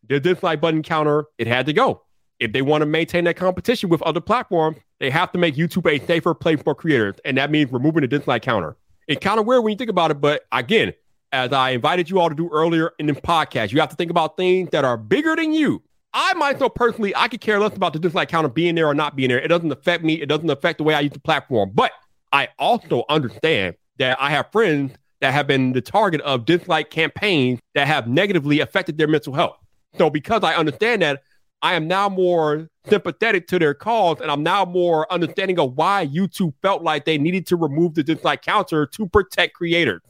The 0.07 0.19
dislike 0.19 0.61
button 0.61 0.83
counter, 0.83 1.25
it 1.37 1.47
had 1.47 1.65
to 1.67 1.73
go. 1.73 2.03
If 2.39 2.51
they 2.51 2.61
want 2.61 2.81
to 2.81 2.85
maintain 2.85 3.23
that 3.25 3.35
competition 3.35 3.89
with 3.89 4.01
other 4.01 4.21
platforms, 4.21 4.77
they 4.99 5.09
have 5.09 5.31
to 5.33 5.37
make 5.37 5.55
YouTube 5.55 5.89
a 5.89 6.03
safer 6.05 6.33
place 6.33 6.61
for 6.61 6.75
creators. 6.75 7.15
And 7.25 7.37
that 7.37 7.51
means 7.51 7.71
removing 7.71 8.01
the 8.01 8.07
dislike 8.07 8.41
counter. 8.41 8.75
It's 9.07 9.23
kind 9.23 9.39
of 9.39 9.45
weird 9.45 9.63
when 9.63 9.71
you 9.71 9.77
think 9.77 9.89
about 9.89 10.11
it, 10.11 10.21
but 10.21 10.43
again, 10.51 10.93
as 11.33 11.51
I 11.51 11.71
invited 11.71 12.09
you 12.09 12.19
all 12.19 12.29
to 12.29 12.35
do 12.35 12.47
earlier 12.53 12.93
in 12.99 13.07
the 13.07 13.13
podcast, 13.13 13.71
you 13.71 13.79
have 13.79 13.89
to 13.89 13.95
think 13.95 14.11
about 14.11 14.37
things 14.37 14.69
that 14.69 14.85
are 14.85 14.95
bigger 14.95 15.35
than 15.35 15.51
you. 15.51 15.81
I 16.13 16.33
myself 16.35 16.75
personally, 16.75 17.13
I 17.15 17.27
could 17.27 17.41
care 17.41 17.59
less 17.59 17.75
about 17.75 17.91
the 17.91 17.99
dislike 17.99 18.29
count 18.29 18.45
of 18.45 18.53
being 18.53 18.75
there 18.75 18.85
or 18.85 18.93
not 18.93 19.15
being 19.15 19.29
there. 19.29 19.39
It 19.39 19.47
doesn't 19.47 19.71
affect 19.71 20.03
me. 20.03 20.21
It 20.21 20.27
doesn't 20.27 20.49
affect 20.49 20.77
the 20.77 20.83
way 20.83 20.93
I 20.93 20.99
use 20.99 21.11
the 21.11 21.19
platform. 21.19 21.71
But 21.73 21.91
I 22.31 22.49
also 22.59 23.03
understand 23.09 23.75
that 23.97 24.21
I 24.21 24.29
have 24.29 24.51
friends 24.51 24.93
that 25.21 25.33
have 25.33 25.47
been 25.47 25.73
the 25.73 25.81
target 25.81 26.21
of 26.21 26.45
dislike 26.45 26.91
campaigns 26.91 27.59
that 27.73 27.87
have 27.87 28.07
negatively 28.07 28.59
affected 28.59 28.99
their 28.99 29.07
mental 29.07 29.33
health. 29.33 29.57
So 29.97 30.11
because 30.11 30.43
I 30.43 30.53
understand 30.53 31.01
that, 31.01 31.23
I 31.63 31.73
am 31.73 31.87
now 31.87 32.09
more 32.09 32.67
sympathetic 32.89 33.47
to 33.47 33.57
their 33.57 33.73
cause 33.73 34.19
and 34.21 34.29
I'm 34.29 34.43
now 34.43 34.65
more 34.65 35.11
understanding 35.11 35.57
of 35.57 35.77
why 35.77 36.05
YouTube 36.05 36.53
felt 36.61 36.83
like 36.83 37.05
they 37.05 37.17
needed 37.17 37.47
to 37.47 37.55
remove 37.55 37.95
the 37.95 38.03
dislike 38.03 38.43
counter 38.43 38.85
to 38.85 39.07
protect 39.07 39.55
creators. 39.55 40.01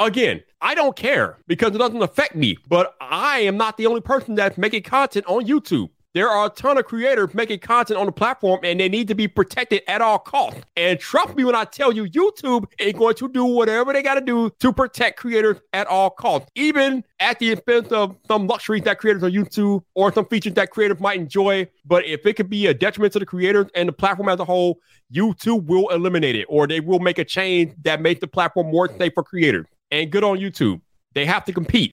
Again, 0.00 0.42
I 0.62 0.74
don't 0.74 0.96
care 0.96 1.36
because 1.46 1.74
it 1.74 1.78
doesn't 1.78 2.00
affect 2.00 2.34
me, 2.34 2.56
but 2.68 2.94
I 3.02 3.40
am 3.40 3.58
not 3.58 3.76
the 3.76 3.86
only 3.86 4.00
person 4.00 4.34
that's 4.34 4.56
making 4.56 4.82
content 4.84 5.26
on 5.26 5.44
YouTube. 5.44 5.90
There 6.14 6.28
are 6.28 6.46
a 6.46 6.48
ton 6.48 6.78
of 6.78 6.86
creators 6.86 7.34
making 7.34 7.60
content 7.60 8.00
on 8.00 8.06
the 8.06 8.12
platform 8.12 8.60
and 8.64 8.80
they 8.80 8.88
need 8.88 9.08
to 9.08 9.14
be 9.14 9.28
protected 9.28 9.82
at 9.86 10.00
all 10.00 10.18
costs. 10.18 10.62
And 10.74 10.98
trust 10.98 11.36
me 11.36 11.44
when 11.44 11.54
I 11.54 11.64
tell 11.64 11.92
you, 11.92 12.06
YouTube 12.06 12.64
is 12.78 12.94
going 12.94 13.14
to 13.16 13.28
do 13.28 13.44
whatever 13.44 13.92
they 13.92 14.02
got 14.02 14.14
to 14.14 14.22
do 14.22 14.50
to 14.58 14.72
protect 14.72 15.20
creators 15.20 15.58
at 15.74 15.86
all 15.86 16.08
costs, 16.08 16.50
even 16.54 17.04
at 17.20 17.38
the 17.38 17.52
expense 17.52 17.92
of 17.92 18.16
some 18.26 18.46
luxuries 18.46 18.82
that 18.84 18.98
creators 18.98 19.22
on 19.22 19.32
YouTube 19.32 19.84
or 19.94 20.12
some 20.14 20.24
features 20.24 20.54
that 20.54 20.70
creators 20.70 20.98
might 20.98 21.20
enjoy. 21.20 21.68
But 21.84 22.06
if 22.06 22.24
it 22.24 22.36
could 22.36 22.48
be 22.48 22.68
a 22.68 22.74
detriment 22.74 23.12
to 23.12 23.18
the 23.18 23.26
creators 23.26 23.66
and 23.74 23.86
the 23.86 23.92
platform 23.92 24.30
as 24.30 24.40
a 24.40 24.46
whole, 24.46 24.80
YouTube 25.14 25.66
will 25.66 25.90
eliminate 25.90 26.36
it 26.36 26.46
or 26.48 26.66
they 26.66 26.80
will 26.80 27.00
make 27.00 27.18
a 27.18 27.24
change 27.24 27.74
that 27.82 28.00
makes 28.00 28.20
the 28.20 28.26
platform 28.26 28.70
more 28.70 28.88
safe 28.96 29.12
for 29.14 29.22
creators. 29.22 29.66
And 29.90 30.10
good 30.10 30.24
on 30.24 30.38
YouTube. 30.38 30.80
They 31.14 31.26
have 31.26 31.44
to 31.46 31.52
compete. 31.52 31.92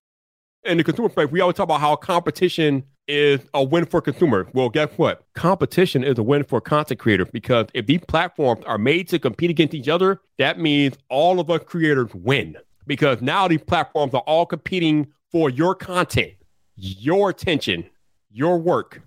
In 0.63 0.77
the 0.77 0.83
consumer 0.83 1.09
space, 1.09 1.29
we 1.31 1.39
always 1.39 1.55
talk 1.55 1.63
about 1.65 1.79
how 1.79 1.95
competition 1.95 2.83
is 3.07 3.39
a 3.53 3.63
win 3.63 3.85
for 3.85 4.01
consumer. 4.01 4.47
Well, 4.53 4.69
guess 4.69 4.89
what? 4.97 5.25
Competition 5.33 6.03
is 6.03 6.17
a 6.17 6.23
win 6.23 6.43
for 6.43 6.59
content 6.59 6.99
creators 6.99 7.29
because 7.31 7.67
if 7.73 7.85
these 7.85 8.01
platforms 8.07 8.63
are 8.65 8.77
made 8.77 9.07
to 9.09 9.19
compete 9.19 9.49
against 9.49 9.73
each 9.73 9.87
other, 9.87 10.19
that 10.37 10.59
means 10.59 10.97
all 11.09 11.39
of 11.39 11.49
us 11.49 11.61
creators 11.65 12.13
win 12.13 12.57
because 12.85 13.21
now 13.21 13.47
these 13.47 13.61
platforms 13.61 14.13
are 14.13 14.21
all 14.21 14.45
competing 14.45 15.07
for 15.31 15.49
your 15.49 15.73
content, 15.73 16.33
your 16.75 17.29
attention, 17.29 17.85
your 18.29 18.57
work. 18.57 19.01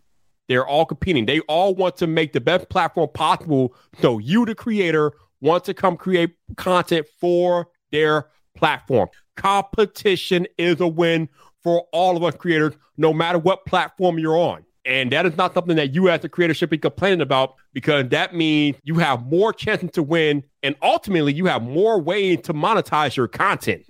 They're 0.49 0.67
all 0.67 0.87
competing. 0.87 1.27
They 1.27 1.41
all 1.41 1.75
want 1.75 1.97
to 1.99 2.07
make 2.07 2.33
the 2.33 2.41
best 2.41 2.69
platform 2.71 3.11
possible 3.15 3.75
so 4.01 4.19
you, 4.19 4.45
the 4.47 4.55
creator, 4.55 5.13
want 5.41 5.65
to 5.65 5.75
come 5.75 5.97
create 5.97 6.35
content 6.57 7.07
for 7.21 7.69
their 7.93 8.27
platform. 8.55 9.09
Competition 9.37 10.47
is 10.59 10.81
a 10.81 10.89
win 10.89 11.29
for 11.63 11.87
all 11.93 12.17
of 12.17 12.25
us 12.25 12.35
creators, 12.35 12.75
no 12.97 13.13
matter 13.13 13.39
what 13.39 13.67
platform 13.67 14.19
you're 14.19 14.37
on. 14.37 14.65
And 14.85 15.13
that 15.13 15.27
is 15.27 15.37
not 15.37 15.53
something 15.53 15.77
that 15.77 15.95
you 15.95 16.09
as 16.09 16.25
a 16.25 16.29
creator 16.29 16.55
should 16.55 16.71
be 16.71 16.79
complaining 16.79 17.21
about 17.21 17.55
because 17.73 18.09
that 18.09 18.35
means 18.35 18.77
you 18.83 18.95
have 18.95 19.27
more 19.27 19.53
chances 19.53 19.91
to 19.93 20.03
win. 20.03 20.43
And 20.63 20.75
ultimately, 20.83 21.35
you 21.35 21.47
have 21.47 21.63
more 21.63 22.01
ways 22.01 22.41
to 22.45 22.55
monetize 22.55 23.15
your 23.15 23.29
content. 23.29 23.85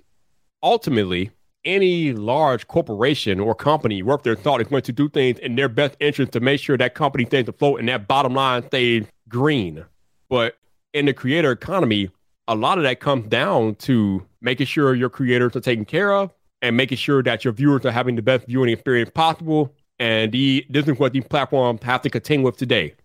Ultimately, 0.61 1.31
any 1.63 2.11
large 2.13 2.67
corporation 2.67 3.39
or 3.39 3.55
company 3.55 4.03
worth 4.03 4.23
their 4.23 4.35
thought 4.35 4.61
is 4.61 4.67
going 4.67 4.81
to 4.83 4.91
do 4.91 5.09
things 5.09 5.39
in 5.39 5.55
their 5.55 5.69
best 5.69 5.95
interest 5.99 6.33
to 6.33 6.39
make 6.39 6.59
sure 6.59 6.77
that 6.77 6.93
company 6.93 7.25
stays 7.25 7.47
afloat 7.47 7.79
and 7.79 7.87
that 7.87 8.07
bottom 8.07 8.33
line 8.33 8.65
stays 8.67 9.05
green. 9.29 9.85
But 10.29 10.55
in 10.93 11.05
the 11.05 11.13
creator 11.13 11.51
economy, 11.51 12.09
a 12.47 12.55
lot 12.55 12.77
of 12.77 12.83
that 12.83 12.99
comes 12.99 13.27
down 13.27 13.75
to 13.75 14.25
making 14.41 14.65
sure 14.65 14.95
your 14.95 15.09
creators 15.09 15.55
are 15.55 15.61
taken 15.61 15.85
care 15.85 16.13
of 16.13 16.33
and 16.61 16.75
making 16.75 16.97
sure 16.97 17.23
that 17.23 17.43
your 17.43 17.53
viewers 17.53 17.85
are 17.85 17.91
having 17.91 18.15
the 18.15 18.21
best 18.21 18.47
viewing 18.47 18.69
experience 18.69 19.09
possible. 19.13 19.73
And 19.99 20.31
the, 20.31 20.65
this 20.69 20.87
is 20.87 20.97
what 20.97 21.13
these 21.13 21.25
platforms 21.25 21.83
have 21.83 22.01
to 22.01 22.09
contend 22.09 22.43
with 22.43 22.57
today. 22.57 22.95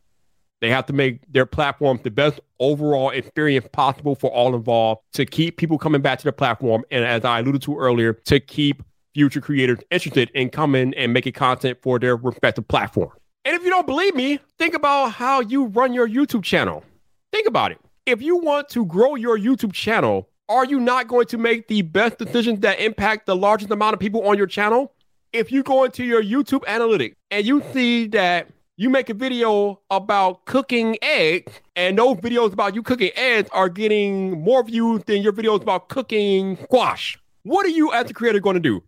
They 0.61 0.71
have 0.71 0.87
to 0.87 0.93
make 0.93 1.21
their 1.31 1.45
platforms 1.45 2.01
the 2.03 2.11
best 2.11 2.41
overall 2.59 3.11
experience 3.11 3.69
possible 3.73 4.15
for 4.15 4.31
all 4.31 4.55
involved 4.55 5.03
to 5.13 5.27
keep 5.27 5.59
people 5.59 5.77
coming 5.77 6.01
back 6.01 6.19
to 6.21 6.25
the 6.25 6.33
platform. 6.33 6.85
And 6.91 7.05
as 7.05 7.25
I 7.25 7.41
alluded 7.41 7.63
to 7.63 7.77
earlier, 7.79 8.15
to 8.15 8.41
keep 8.41 8.83
future 9.15 9.41
creators 9.41 9.79
interested 9.91 10.31
in 10.35 10.49
coming 10.49 10.95
and 10.95 11.13
making 11.13 11.35
content 11.35 11.79
for 11.83 11.99
their 11.99 12.17
respective 12.17 12.67
platform. 12.69 13.11
And 13.45 13.55
if 13.55 13.63
you 13.63 13.71
don't 13.71 13.87
believe 13.87 14.15
me, 14.15 14.41
think 14.59 14.75
about 14.75 15.13
how 15.13 15.41
you 15.41 15.67
run 15.67 15.93
your 15.93 16.09
YouTube 16.09 16.43
channel. 16.43 16.83
Think 17.33 17.47
about 17.47 17.73
it. 17.73 17.79
If 18.07 18.23
you 18.23 18.37
want 18.37 18.69
to 18.69 18.87
grow 18.87 19.17
your 19.17 19.37
YouTube 19.37 19.73
channel, 19.73 20.29
are 20.49 20.65
you 20.65 20.79
not 20.79 21.09
going 21.09 21.27
to 21.27 21.39
make 21.39 21.67
the 21.67 21.83
best 21.83 22.19
decisions 22.19 22.61
that 22.61 22.79
impact 22.79 23.27
the 23.27 23.35
largest 23.35 23.73
amount 23.73 23.95
of 23.95 24.01
people 24.01 24.29
on 24.29 24.39
your 24.39 24.47
channel? 24.47 24.93
If 25.33 25.51
you 25.51 25.65
go 25.65 25.83
into 25.83 26.05
your 26.05 26.23
YouTube 26.23 26.61
analytics 26.67 27.15
and 27.33 27.45
you 27.45 27.65
see 27.73 28.07
that 28.09 28.47
you 28.77 28.91
make 28.91 29.11
a 29.11 29.15
video 29.15 29.81
about 29.91 30.45
cooking 30.45 30.97
eggs, 31.03 31.53
and 31.75 31.99
those 31.99 32.19
videos 32.19 32.53
about 32.53 32.77
you 32.77 32.83
cooking 32.85 33.11
eggs 33.17 33.51
are 33.51 33.69
getting 33.69 34.41
more 34.41 34.63
views 34.63 35.03
than 35.07 35.21
your 35.21 35.33
videos 35.33 35.63
about 35.63 35.89
cooking 35.89 36.57
squash. 36.63 37.19
What 37.43 37.67
are 37.67 37.71
you, 37.71 37.93
as 37.93 38.09
a 38.09 38.15
creator, 38.15 38.39
going 38.39 38.55
to 38.55 38.61
do? 38.61 38.85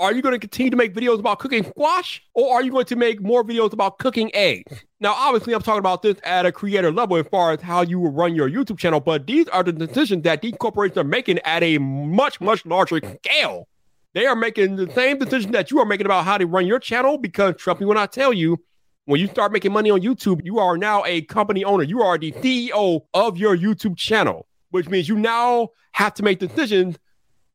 Are 0.00 0.14
you 0.14 0.22
going 0.22 0.32
to 0.32 0.38
continue 0.38 0.70
to 0.70 0.78
make 0.78 0.94
videos 0.94 1.18
about 1.18 1.40
cooking 1.40 1.62
squash 1.62 2.22
or 2.32 2.54
are 2.54 2.62
you 2.62 2.70
going 2.70 2.86
to 2.86 2.96
make 2.96 3.20
more 3.20 3.44
videos 3.44 3.74
about 3.74 3.98
cooking 3.98 4.34
eggs? 4.34 4.82
Now, 4.98 5.12
obviously, 5.12 5.52
I'm 5.52 5.60
talking 5.60 5.78
about 5.78 6.00
this 6.00 6.16
at 6.24 6.46
a 6.46 6.52
creator 6.52 6.90
level 6.90 7.18
as 7.18 7.26
far 7.26 7.52
as 7.52 7.60
how 7.60 7.82
you 7.82 8.00
will 8.00 8.10
run 8.10 8.34
your 8.34 8.48
YouTube 8.48 8.78
channel, 8.78 9.00
but 9.00 9.26
these 9.26 9.46
are 9.48 9.62
the 9.62 9.72
decisions 9.72 10.22
that 10.22 10.40
these 10.40 10.54
corporations 10.58 10.96
are 10.96 11.04
making 11.04 11.38
at 11.40 11.62
a 11.62 11.76
much, 11.76 12.40
much 12.40 12.64
larger 12.64 12.98
scale. 13.22 13.68
They 14.14 14.24
are 14.24 14.34
making 14.34 14.76
the 14.76 14.90
same 14.92 15.18
decision 15.18 15.52
that 15.52 15.70
you 15.70 15.78
are 15.80 15.84
making 15.84 16.06
about 16.06 16.24
how 16.24 16.38
to 16.38 16.46
run 16.46 16.66
your 16.66 16.78
channel 16.78 17.18
because 17.18 17.56
trust 17.58 17.78
me 17.78 17.84
when 17.84 17.98
I 17.98 18.06
tell 18.06 18.32
you, 18.32 18.56
when 19.04 19.20
you 19.20 19.26
start 19.26 19.52
making 19.52 19.72
money 19.72 19.90
on 19.90 20.00
YouTube, 20.00 20.42
you 20.42 20.60
are 20.60 20.78
now 20.78 21.04
a 21.04 21.20
company 21.22 21.62
owner. 21.62 21.84
You 21.84 22.00
are 22.00 22.16
the 22.16 22.32
CEO 22.32 23.02
of 23.12 23.36
your 23.36 23.54
YouTube 23.54 23.98
channel, 23.98 24.46
which 24.70 24.88
means 24.88 25.10
you 25.10 25.18
now 25.18 25.68
have 25.92 26.14
to 26.14 26.22
make 26.22 26.38
decisions 26.38 26.96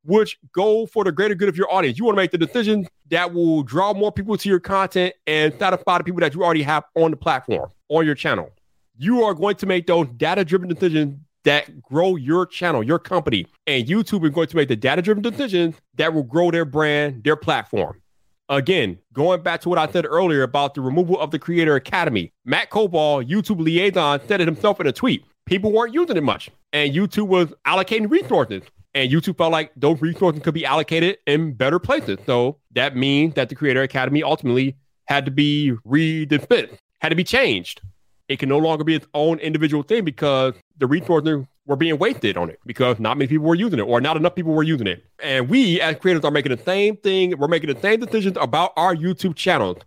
which 0.06 0.38
go 0.54 0.86
for 0.86 1.04
the 1.04 1.12
greater 1.12 1.36
good 1.36 1.50
of 1.50 1.58
your 1.58 1.72
audience. 1.74 1.98
You 1.98 2.06
want 2.06 2.16
to 2.16 2.22
make 2.22 2.32
the 2.32 2.38
decision 2.38 2.88
that 3.10 3.34
will 3.34 3.64
draw 3.64 3.94
more 3.94 4.12
people 4.12 4.38
to 4.38 4.50
your 4.50 4.60
content 4.60 5.14
and 5.28 5.54
satisfy 5.60 5.98
the 5.98 6.04
people 6.04 6.22
that 6.22 6.34
you 6.34 6.44
already 6.44 6.64
have 6.64 6.84
on 6.96 7.12
the 7.12 7.18
platform, 7.18 7.70
on 7.90 8.06
your 8.06 8.16
channel. 8.16 8.50
You 8.98 9.24
are 9.24 9.34
going 9.34 9.56
to 9.58 9.66
make 9.66 9.88
those 9.88 10.08
data 10.16 10.46
driven 10.46 10.70
decisions 10.70 11.20
that 11.44 11.82
grow 11.82 12.16
your 12.16 12.46
channel, 12.46 12.84
your 12.84 13.00
company. 13.00 13.46
And 13.68 13.86
YouTube 13.86 14.24
is 14.26 14.32
going 14.32 14.48
to 14.48 14.56
make 14.56 14.68
the 14.68 14.76
data 14.76 15.02
driven 15.02 15.22
decisions 15.22 15.76
that 15.96 16.14
will 16.14 16.24
grow 16.24 16.52
their 16.52 16.66
brand, 16.66 17.24
their 17.24 17.36
platform. 17.36 18.02
Again, 18.48 19.00
going 19.14 19.42
back 19.42 19.62
to 19.62 19.70
what 19.70 19.80
I 19.80 19.92
said 19.92 20.06
earlier 20.06 20.44
about 20.44 20.76
the 20.76 20.82
removal 20.82 21.20
of 21.20 21.32
the 21.32 21.40
Creator 21.40 21.76
Academy, 21.76 22.32
Matt 22.46 22.70
Koval, 22.70 23.28
YouTube 23.28 23.60
liaison, 23.60 24.20
said 24.28 24.40
it 24.40 24.48
himself 24.48 24.80
in 24.80 24.86
a 24.86 24.92
tweet. 24.92 25.26
People 25.46 25.72
weren't 25.72 25.94
using 25.94 26.18
it 26.18 26.24
much, 26.24 26.50
and 26.72 26.94
YouTube 26.94 27.28
was 27.28 27.54
allocating 27.66 28.10
resources. 28.10 28.62
And 28.96 29.12
YouTube 29.12 29.38
felt 29.38 29.52
like 29.52 29.72
those 29.76 30.02
resources 30.02 30.42
could 30.42 30.54
be 30.54 30.66
allocated 30.66 31.18
in 31.28 31.54
better 31.54 31.80
places. 31.80 32.18
So 32.26 32.58
that 32.72 32.96
means 32.96 33.36
that 33.36 33.50
the 33.50 33.56
Creator 33.56 33.82
Academy 33.82 34.24
ultimately 34.24 34.78
had 35.08 35.26
to 35.26 35.32
be 35.32 35.74
redismissed, 35.84 36.74
had 37.00 37.10
to 37.10 37.16
be 37.16 37.26
changed. 37.26 37.82
It 38.30 38.40
can 38.40 38.48
no 38.48 38.58
longer 38.58 38.86
be 38.86 38.96
its 38.96 39.06
own 39.14 39.38
individual 39.40 39.84
thing 39.84 40.06
because 40.06 40.54
the 40.78 40.88
resources 40.88 41.46
were 41.66 41.76
being 41.76 41.98
wasted 41.98 42.38
on 42.38 42.50
it 42.50 42.60
because 42.66 42.98
not 43.00 43.18
many 43.18 43.28
people 43.28 43.46
were 43.46 43.56
using 43.56 43.80
it 43.80 43.84
or 43.84 44.00
not 44.00 44.16
enough 44.16 44.34
people 44.34 44.54
were 44.54 44.64
using 44.64 44.88
it. 44.88 45.04
And 45.22 45.50
we 45.50 45.82
as 45.82 45.98
creators 45.98 46.24
are 46.24 46.32
making 46.32 46.56
the 46.56 46.64
same 46.64 46.96
thing. 46.96 47.38
We're 47.38 47.50
making 47.50 47.74
the 47.74 47.80
same 47.82 48.00
decisions 48.00 48.38
about 48.40 48.72
our 48.78 48.96
YouTube 48.96 49.36
channels. 49.36 49.78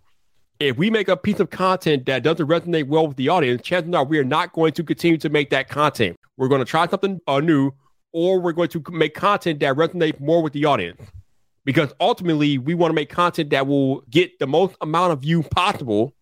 If 0.59 0.77
we 0.77 0.89
make 0.89 1.07
a 1.07 1.17
piece 1.17 1.39
of 1.39 1.49
content 1.49 2.05
that 2.05 2.21
doesn't 2.21 2.45
resonate 2.45 2.87
well 2.87 3.07
with 3.07 3.17
the 3.17 3.29
audience, 3.29 3.61
chances 3.63 3.93
are 3.95 4.03
we 4.03 4.19
are 4.19 4.25
not 4.25 4.53
going 4.53 4.73
to 4.73 4.83
continue 4.83 5.17
to 5.17 5.29
make 5.29 5.49
that 5.49 5.67
content. 5.67 6.17
We're 6.37 6.49
going 6.49 6.59
to 6.59 6.65
try 6.65 6.87
something 6.87 7.19
uh, 7.27 7.39
new 7.39 7.71
or 8.13 8.39
we're 8.39 8.53
going 8.53 8.69
to 8.69 8.83
make 8.91 9.13
content 9.13 9.59
that 9.59 9.75
resonates 9.75 10.19
more 10.19 10.41
with 10.41 10.53
the 10.53 10.65
audience. 10.65 11.01
Because 11.65 11.93
ultimately, 11.99 12.57
we 12.57 12.73
want 12.73 12.91
to 12.91 12.95
make 12.95 13.09
content 13.09 13.51
that 13.51 13.67
will 13.67 14.01
get 14.09 14.39
the 14.39 14.47
most 14.47 14.75
amount 14.81 15.13
of 15.13 15.21
view 15.21 15.43
possible. 15.43 16.13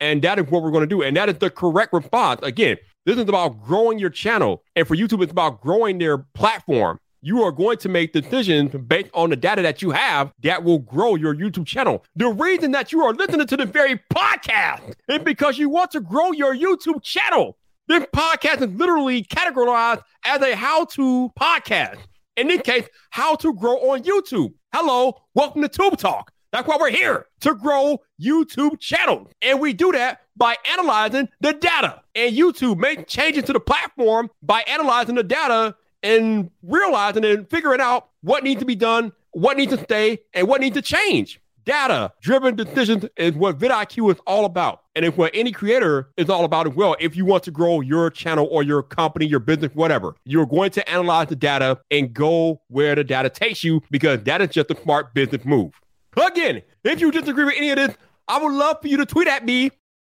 And 0.00 0.22
that 0.22 0.38
is 0.38 0.46
what 0.46 0.62
we're 0.62 0.70
going 0.70 0.82
to 0.82 0.86
do. 0.86 1.02
And 1.02 1.16
that 1.16 1.28
is 1.28 1.38
the 1.38 1.50
correct 1.50 1.92
response. 1.92 2.40
Again, 2.42 2.76
this 3.04 3.16
is 3.16 3.28
about 3.28 3.62
growing 3.62 3.98
your 3.98 4.10
channel. 4.10 4.62
And 4.76 4.86
for 4.86 4.96
YouTube, 4.96 5.22
it's 5.22 5.32
about 5.32 5.60
growing 5.60 5.98
their 5.98 6.18
platform. 6.18 6.98
You 7.24 7.42
are 7.44 7.52
going 7.52 7.78
to 7.78 7.88
make 7.88 8.12
decisions 8.12 8.72
based 8.72 9.10
on 9.14 9.30
the 9.30 9.36
data 9.36 9.62
that 9.62 9.80
you 9.80 9.92
have 9.92 10.32
that 10.42 10.64
will 10.64 10.80
grow 10.80 11.14
your 11.14 11.34
YouTube 11.34 11.66
channel. 11.66 12.04
The 12.16 12.28
reason 12.28 12.72
that 12.72 12.90
you 12.90 13.04
are 13.04 13.14
listening 13.14 13.46
to 13.46 13.56
the 13.56 13.64
very 13.64 14.00
podcast 14.12 14.94
is 15.08 15.20
because 15.20 15.56
you 15.56 15.68
want 15.68 15.92
to 15.92 16.00
grow 16.00 16.32
your 16.32 16.54
YouTube 16.54 17.02
channel. 17.02 17.56
This 17.92 18.06
podcast 18.06 18.62
is 18.62 18.74
literally 18.74 19.22
categorized 19.22 20.00
as 20.24 20.40
a 20.40 20.56
how 20.56 20.86
to 20.86 21.30
podcast. 21.38 21.98
In 22.38 22.48
this 22.48 22.62
case, 22.62 22.88
how 23.10 23.34
to 23.34 23.52
grow 23.52 23.90
on 23.90 24.02
YouTube. 24.02 24.54
Hello, 24.72 25.20
welcome 25.34 25.60
to 25.60 25.68
Tube 25.68 25.98
Talk. 25.98 26.32
That's 26.52 26.66
why 26.66 26.78
we're 26.80 26.88
here 26.88 27.26
to 27.40 27.54
grow 27.54 28.00
YouTube 28.18 28.80
channels. 28.80 29.30
And 29.42 29.60
we 29.60 29.74
do 29.74 29.92
that 29.92 30.22
by 30.38 30.56
analyzing 30.72 31.28
the 31.42 31.52
data. 31.52 32.00
And 32.14 32.34
YouTube 32.34 32.78
make 32.78 33.08
changes 33.08 33.44
to 33.44 33.52
the 33.52 33.60
platform 33.60 34.30
by 34.42 34.62
analyzing 34.62 35.16
the 35.16 35.22
data 35.22 35.76
and 36.02 36.50
realizing 36.62 37.26
and 37.26 37.46
figuring 37.50 37.82
out 37.82 38.08
what 38.22 38.42
needs 38.42 38.60
to 38.60 38.64
be 38.64 38.74
done, 38.74 39.12
what 39.32 39.58
needs 39.58 39.76
to 39.76 39.84
stay, 39.84 40.20
and 40.32 40.48
what 40.48 40.62
needs 40.62 40.76
to 40.76 40.82
change. 40.82 41.42
Data 41.66 42.10
driven 42.22 42.56
decisions 42.56 43.04
is 43.18 43.34
what 43.34 43.58
vidIQ 43.58 44.12
is 44.12 44.20
all 44.26 44.46
about. 44.46 44.81
And 44.94 45.04
if 45.04 45.16
what 45.16 45.30
any 45.34 45.52
creator 45.52 46.10
is 46.16 46.28
all 46.28 46.44
about 46.44 46.66
as 46.66 46.74
well. 46.74 46.96
If 47.00 47.16
you 47.16 47.24
want 47.24 47.44
to 47.44 47.50
grow 47.50 47.80
your 47.80 48.10
channel 48.10 48.46
or 48.50 48.62
your 48.62 48.82
company, 48.82 49.26
your 49.26 49.40
business, 49.40 49.72
whatever, 49.74 50.14
you're 50.24 50.46
going 50.46 50.70
to 50.72 50.88
analyze 50.88 51.28
the 51.28 51.36
data 51.36 51.80
and 51.90 52.12
go 52.12 52.60
where 52.68 52.94
the 52.94 53.04
data 53.04 53.30
takes 53.30 53.64
you 53.64 53.82
because 53.90 54.22
that 54.24 54.42
is 54.42 54.50
just 54.50 54.70
a 54.70 54.76
smart 54.82 55.14
business 55.14 55.44
move. 55.44 55.72
Again, 56.16 56.62
if 56.84 57.00
you 57.00 57.10
disagree 57.10 57.44
with 57.44 57.54
any 57.56 57.70
of 57.70 57.76
this, 57.76 57.96
I 58.28 58.42
would 58.42 58.52
love 58.52 58.78
for 58.82 58.88
you 58.88 58.98
to 58.98 59.06
tweet 59.06 59.28
at 59.28 59.44
me, 59.44 59.70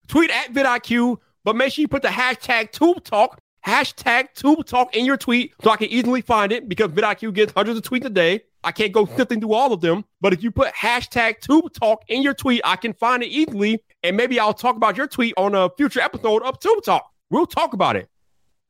tweet 0.08 0.30
at 0.30 0.52
vidIQ, 0.52 1.18
but 1.44 1.54
make 1.54 1.72
sure 1.72 1.82
you 1.82 1.88
put 1.88 2.02
the 2.02 2.08
hashtag 2.08 2.72
Tube 2.72 3.04
Talk, 3.04 3.38
hashtag 3.64 4.32
Tube 4.34 4.66
Talk 4.66 4.94
in 4.96 5.04
your 5.04 5.16
tweet 5.16 5.54
so 5.62 5.70
I 5.70 5.76
can 5.76 5.88
easily 5.88 6.20
find 6.20 6.50
it 6.50 6.68
because 6.68 6.88
vidIQ 6.88 7.32
gets 7.34 7.52
hundreds 7.52 7.78
of 7.78 7.84
tweets 7.84 8.04
a 8.06 8.10
day. 8.10 8.42
I 8.64 8.72
can't 8.72 8.92
go 8.92 9.06
sifting 9.16 9.40
through 9.40 9.52
all 9.52 9.72
of 9.72 9.80
them, 9.80 10.04
but 10.20 10.32
if 10.32 10.42
you 10.42 10.50
put 10.50 10.72
hashtag 10.74 11.40
Tube 11.40 11.72
Talk 11.72 12.02
in 12.08 12.22
your 12.22 12.34
tweet, 12.34 12.60
I 12.64 12.76
can 12.76 12.92
find 12.94 13.22
it 13.22 13.28
easily, 13.28 13.82
and 14.02 14.16
maybe 14.16 14.40
I'll 14.40 14.54
talk 14.54 14.76
about 14.76 14.96
your 14.96 15.06
tweet 15.06 15.34
on 15.36 15.54
a 15.54 15.70
future 15.76 16.00
episode 16.00 16.42
of 16.42 16.58
Tube 16.58 16.82
Talk. 16.84 17.10
We'll 17.30 17.46
talk 17.46 17.74
about 17.74 17.96
it. 17.96 18.08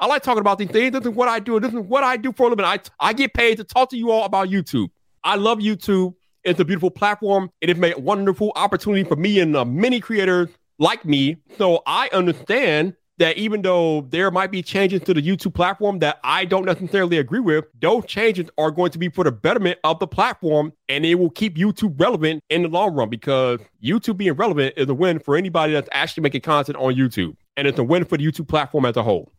I 0.01 0.07
like 0.07 0.23
talking 0.23 0.41
about 0.41 0.59
these 0.59 0.71
things. 0.71 0.93
This 0.93 1.03
is 1.07 1.11
what 1.11 1.29
I 1.29 1.39
do. 1.39 1.61
This 1.61 1.73
is 1.73 1.81
what 1.81 2.03
I 2.05 2.17
do 2.17 2.33
for 2.33 2.47
a 2.47 2.51
living. 2.51 2.65
I, 2.65 2.81
I 2.99 3.13
get 3.13 3.33
paid 3.33 3.57
to 3.59 3.65
talk 3.65 3.91
to 3.91 3.97
you 3.97 4.11
all 4.11 4.25
about 4.25 4.49
YouTube. 4.49 4.89
I 5.23 5.37
love 5.37 5.59
YouTube. 5.59 6.15
It's 6.43 6.61
a 6.61 6.65
beautiful 6.65 6.91
platform. 6.91 7.51
It 7.61 7.69
has 7.69 7.79
made 7.79 7.97
a 7.97 8.01
wonderful 8.01 8.53
opportunity 8.57 9.05
for 9.05 9.17
me 9.17 9.41
and 9.41 9.57
uh, 9.57 9.65
many 9.65 10.01
creators 10.01 10.49
like 10.79 11.05
me. 11.05 11.37
So 11.57 11.83
I 11.87 12.11
understand 12.13 12.95
that 13.19 13.37
even 13.37 13.63
though 13.63 14.03
there 14.11 14.31
might 14.31 14.51
be 14.51 14.63
changes 14.63 15.01
to 15.03 15.15
the 15.15 15.23
YouTube 15.23 15.55
platform 15.55 16.01
that 16.01 16.19
I 16.25 16.45
don't 16.45 16.65
necessarily 16.65 17.19
agree 17.19 17.41
with, 17.41 17.65
those 17.81 18.05
changes 18.07 18.49
are 18.59 18.71
going 18.71 18.91
to 18.93 18.99
be 18.99 19.09
for 19.09 19.25
the 19.25 19.33
betterment 19.33 19.79
of 19.85 19.99
the 19.99 20.07
platform 20.07 20.73
and 20.89 21.05
it 21.07 21.17
will 21.17 21.31
keep 21.31 21.57
YouTube 21.57 22.01
relevant 22.01 22.43
in 22.51 22.63
the 22.63 22.69
long 22.69 22.95
run 22.95 23.09
because 23.09 23.61
YouTube 23.83 24.17
being 24.17 24.33
relevant 24.33 24.75
is 24.77 24.89
a 24.89 24.95
win 24.95 25.19
for 25.19 25.37
anybody 25.37 25.73
that's 25.73 25.89
actually 25.93 26.23
making 26.23 26.41
content 26.41 26.77
on 26.79 26.95
YouTube. 26.95 27.37
And 27.57 27.69
it's 27.69 27.79
a 27.79 27.85
win 27.85 28.05
for 28.05 28.17
the 28.19 28.27
YouTube 28.27 28.49
platform 28.49 28.85
as 28.85 28.97
a 28.97 29.03
whole. 29.03 29.31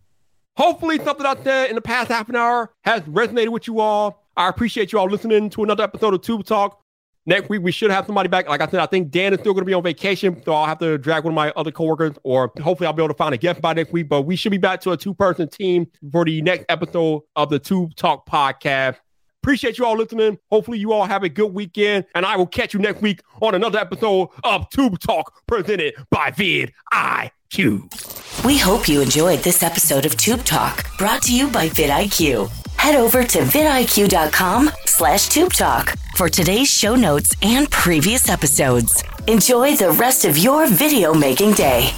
Hopefully, 0.57 0.97
something 1.03 1.25
I 1.25 1.35
said 1.43 1.69
in 1.69 1.75
the 1.75 1.81
past 1.81 2.09
half 2.09 2.29
an 2.29 2.37
hour 2.37 2.71
has 2.85 3.01
resonated 3.01 3.49
with 3.49 3.67
you 3.67 3.81
all. 3.81 4.23
I 4.37 4.47
appreciate 4.47 4.93
you 4.93 4.99
all 4.99 5.09
listening 5.09 5.49
to 5.49 5.63
another 5.63 5.83
episode 5.83 6.13
of 6.13 6.21
Tube 6.21 6.45
Talk. 6.45 6.81
Next 7.27 7.49
week, 7.49 7.63
we 7.63 7.71
should 7.71 7.89
have 7.89 8.05
somebody 8.05 8.29
back. 8.29 8.47
Like 8.47 8.61
I 8.61 8.67
said, 8.67 8.79
I 8.79 8.85
think 8.85 9.09
Dan 9.09 9.33
is 9.33 9.39
still 9.39 9.53
going 9.53 9.63
to 9.63 9.65
be 9.65 9.73
on 9.73 9.81
vacation, 9.81 10.41
so 10.43 10.53
I'll 10.53 10.67
have 10.67 10.77
to 10.79 10.97
drag 10.97 11.23
one 11.23 11.33
of 11.33 11.35
my 11.35 11.51
other 11.55 11.71
coworkers, 11.71 12.13
or 12.23 12.51
hopefully, 12.61 12.85
I'll 12.85 12.93
be 12.93 13.01
able 13.01 13.13
to 13.13 13.17
find 13.17 13.33
a 13.33 13.37
guest 13.37 13.61
by 13.61 13.73
next 13.73 13.91
week. 13.91 14.09
But 14.09 14.23
we 14.23 14.35
should 14.35 14.51
be 14.51 14.59
back 14.59 14.79
to 14.81 14.91
a 14.91 14.97
two 14.97 15.13
person 15.13 15.49
team 15.49 15.87
for 16.11 16.23
the 16.23 16.41
next 16.43 16.65
episode 16.69 17.23
of 17.35 17.49
the 17.49 17.57
Tube 17.57 17.95
Talk 17.95 18.29
podcast. 18.29 18.97
Appreciate 19.41 19.77
you 19.77 19.85
all 19.85 19.97
listening. 19.97 20.37
Hopefully, 20.51 20.77
you 20.77 20.91
all 20.91 21.05
have 21.05 21.23
a 21.23 21.29
good 21.29 21.53
weekend, 21.53 22.05
and 22.13 22.25
I 22.25 22.35
will 22.35 22.47
catch 22.47 22.73
you 22.73 22.79
next 22.79 23.01
week 23.01 23.21
on 23.41 23.55
another 23.55 23.79
episode 23.79 24.29
of 24.43 24.69
Tube 24.69 24.99
Talk 24.99 25.41
presented 25.47 25.95
by 26.11 26.31
We 28.43 28.57
hope 28.57 28.87
you 28.89 29.01
enjoyed 29.01 29.39
this 29.39 29.63
episode 29.63 30.05
of 30.05 30.17
Tube 30.17 30.43
Talk, 30.43 30.85
brought 30.97 31.21
to 31.23 31.35
you 31.35 31.47
by 31.49 31.69
vidIQ. 31.69 32.49
Head 32.77 32.95
over 32.95 33.23
to 33.23 33.39
vidIQ.com 33.39 34.71
slash 34.85 35.27
Tube 35.29 35.53
Talk 35.53 35.95
for 36.17 36.27
today's 36.27 36.67
show 36.69 36.95
notes 36.95 37.35
and 37.41 37.69
previous 37.71 38.29
episodes. 38.29 39.03
Enjoy 39.27 39.75
the 39.75 39.91
rest 39.91 40.25
of 40.25 40.37
your 40.37 40.67
video 40.67 41.13
making 41.13 41.53
day. 41.53 41.91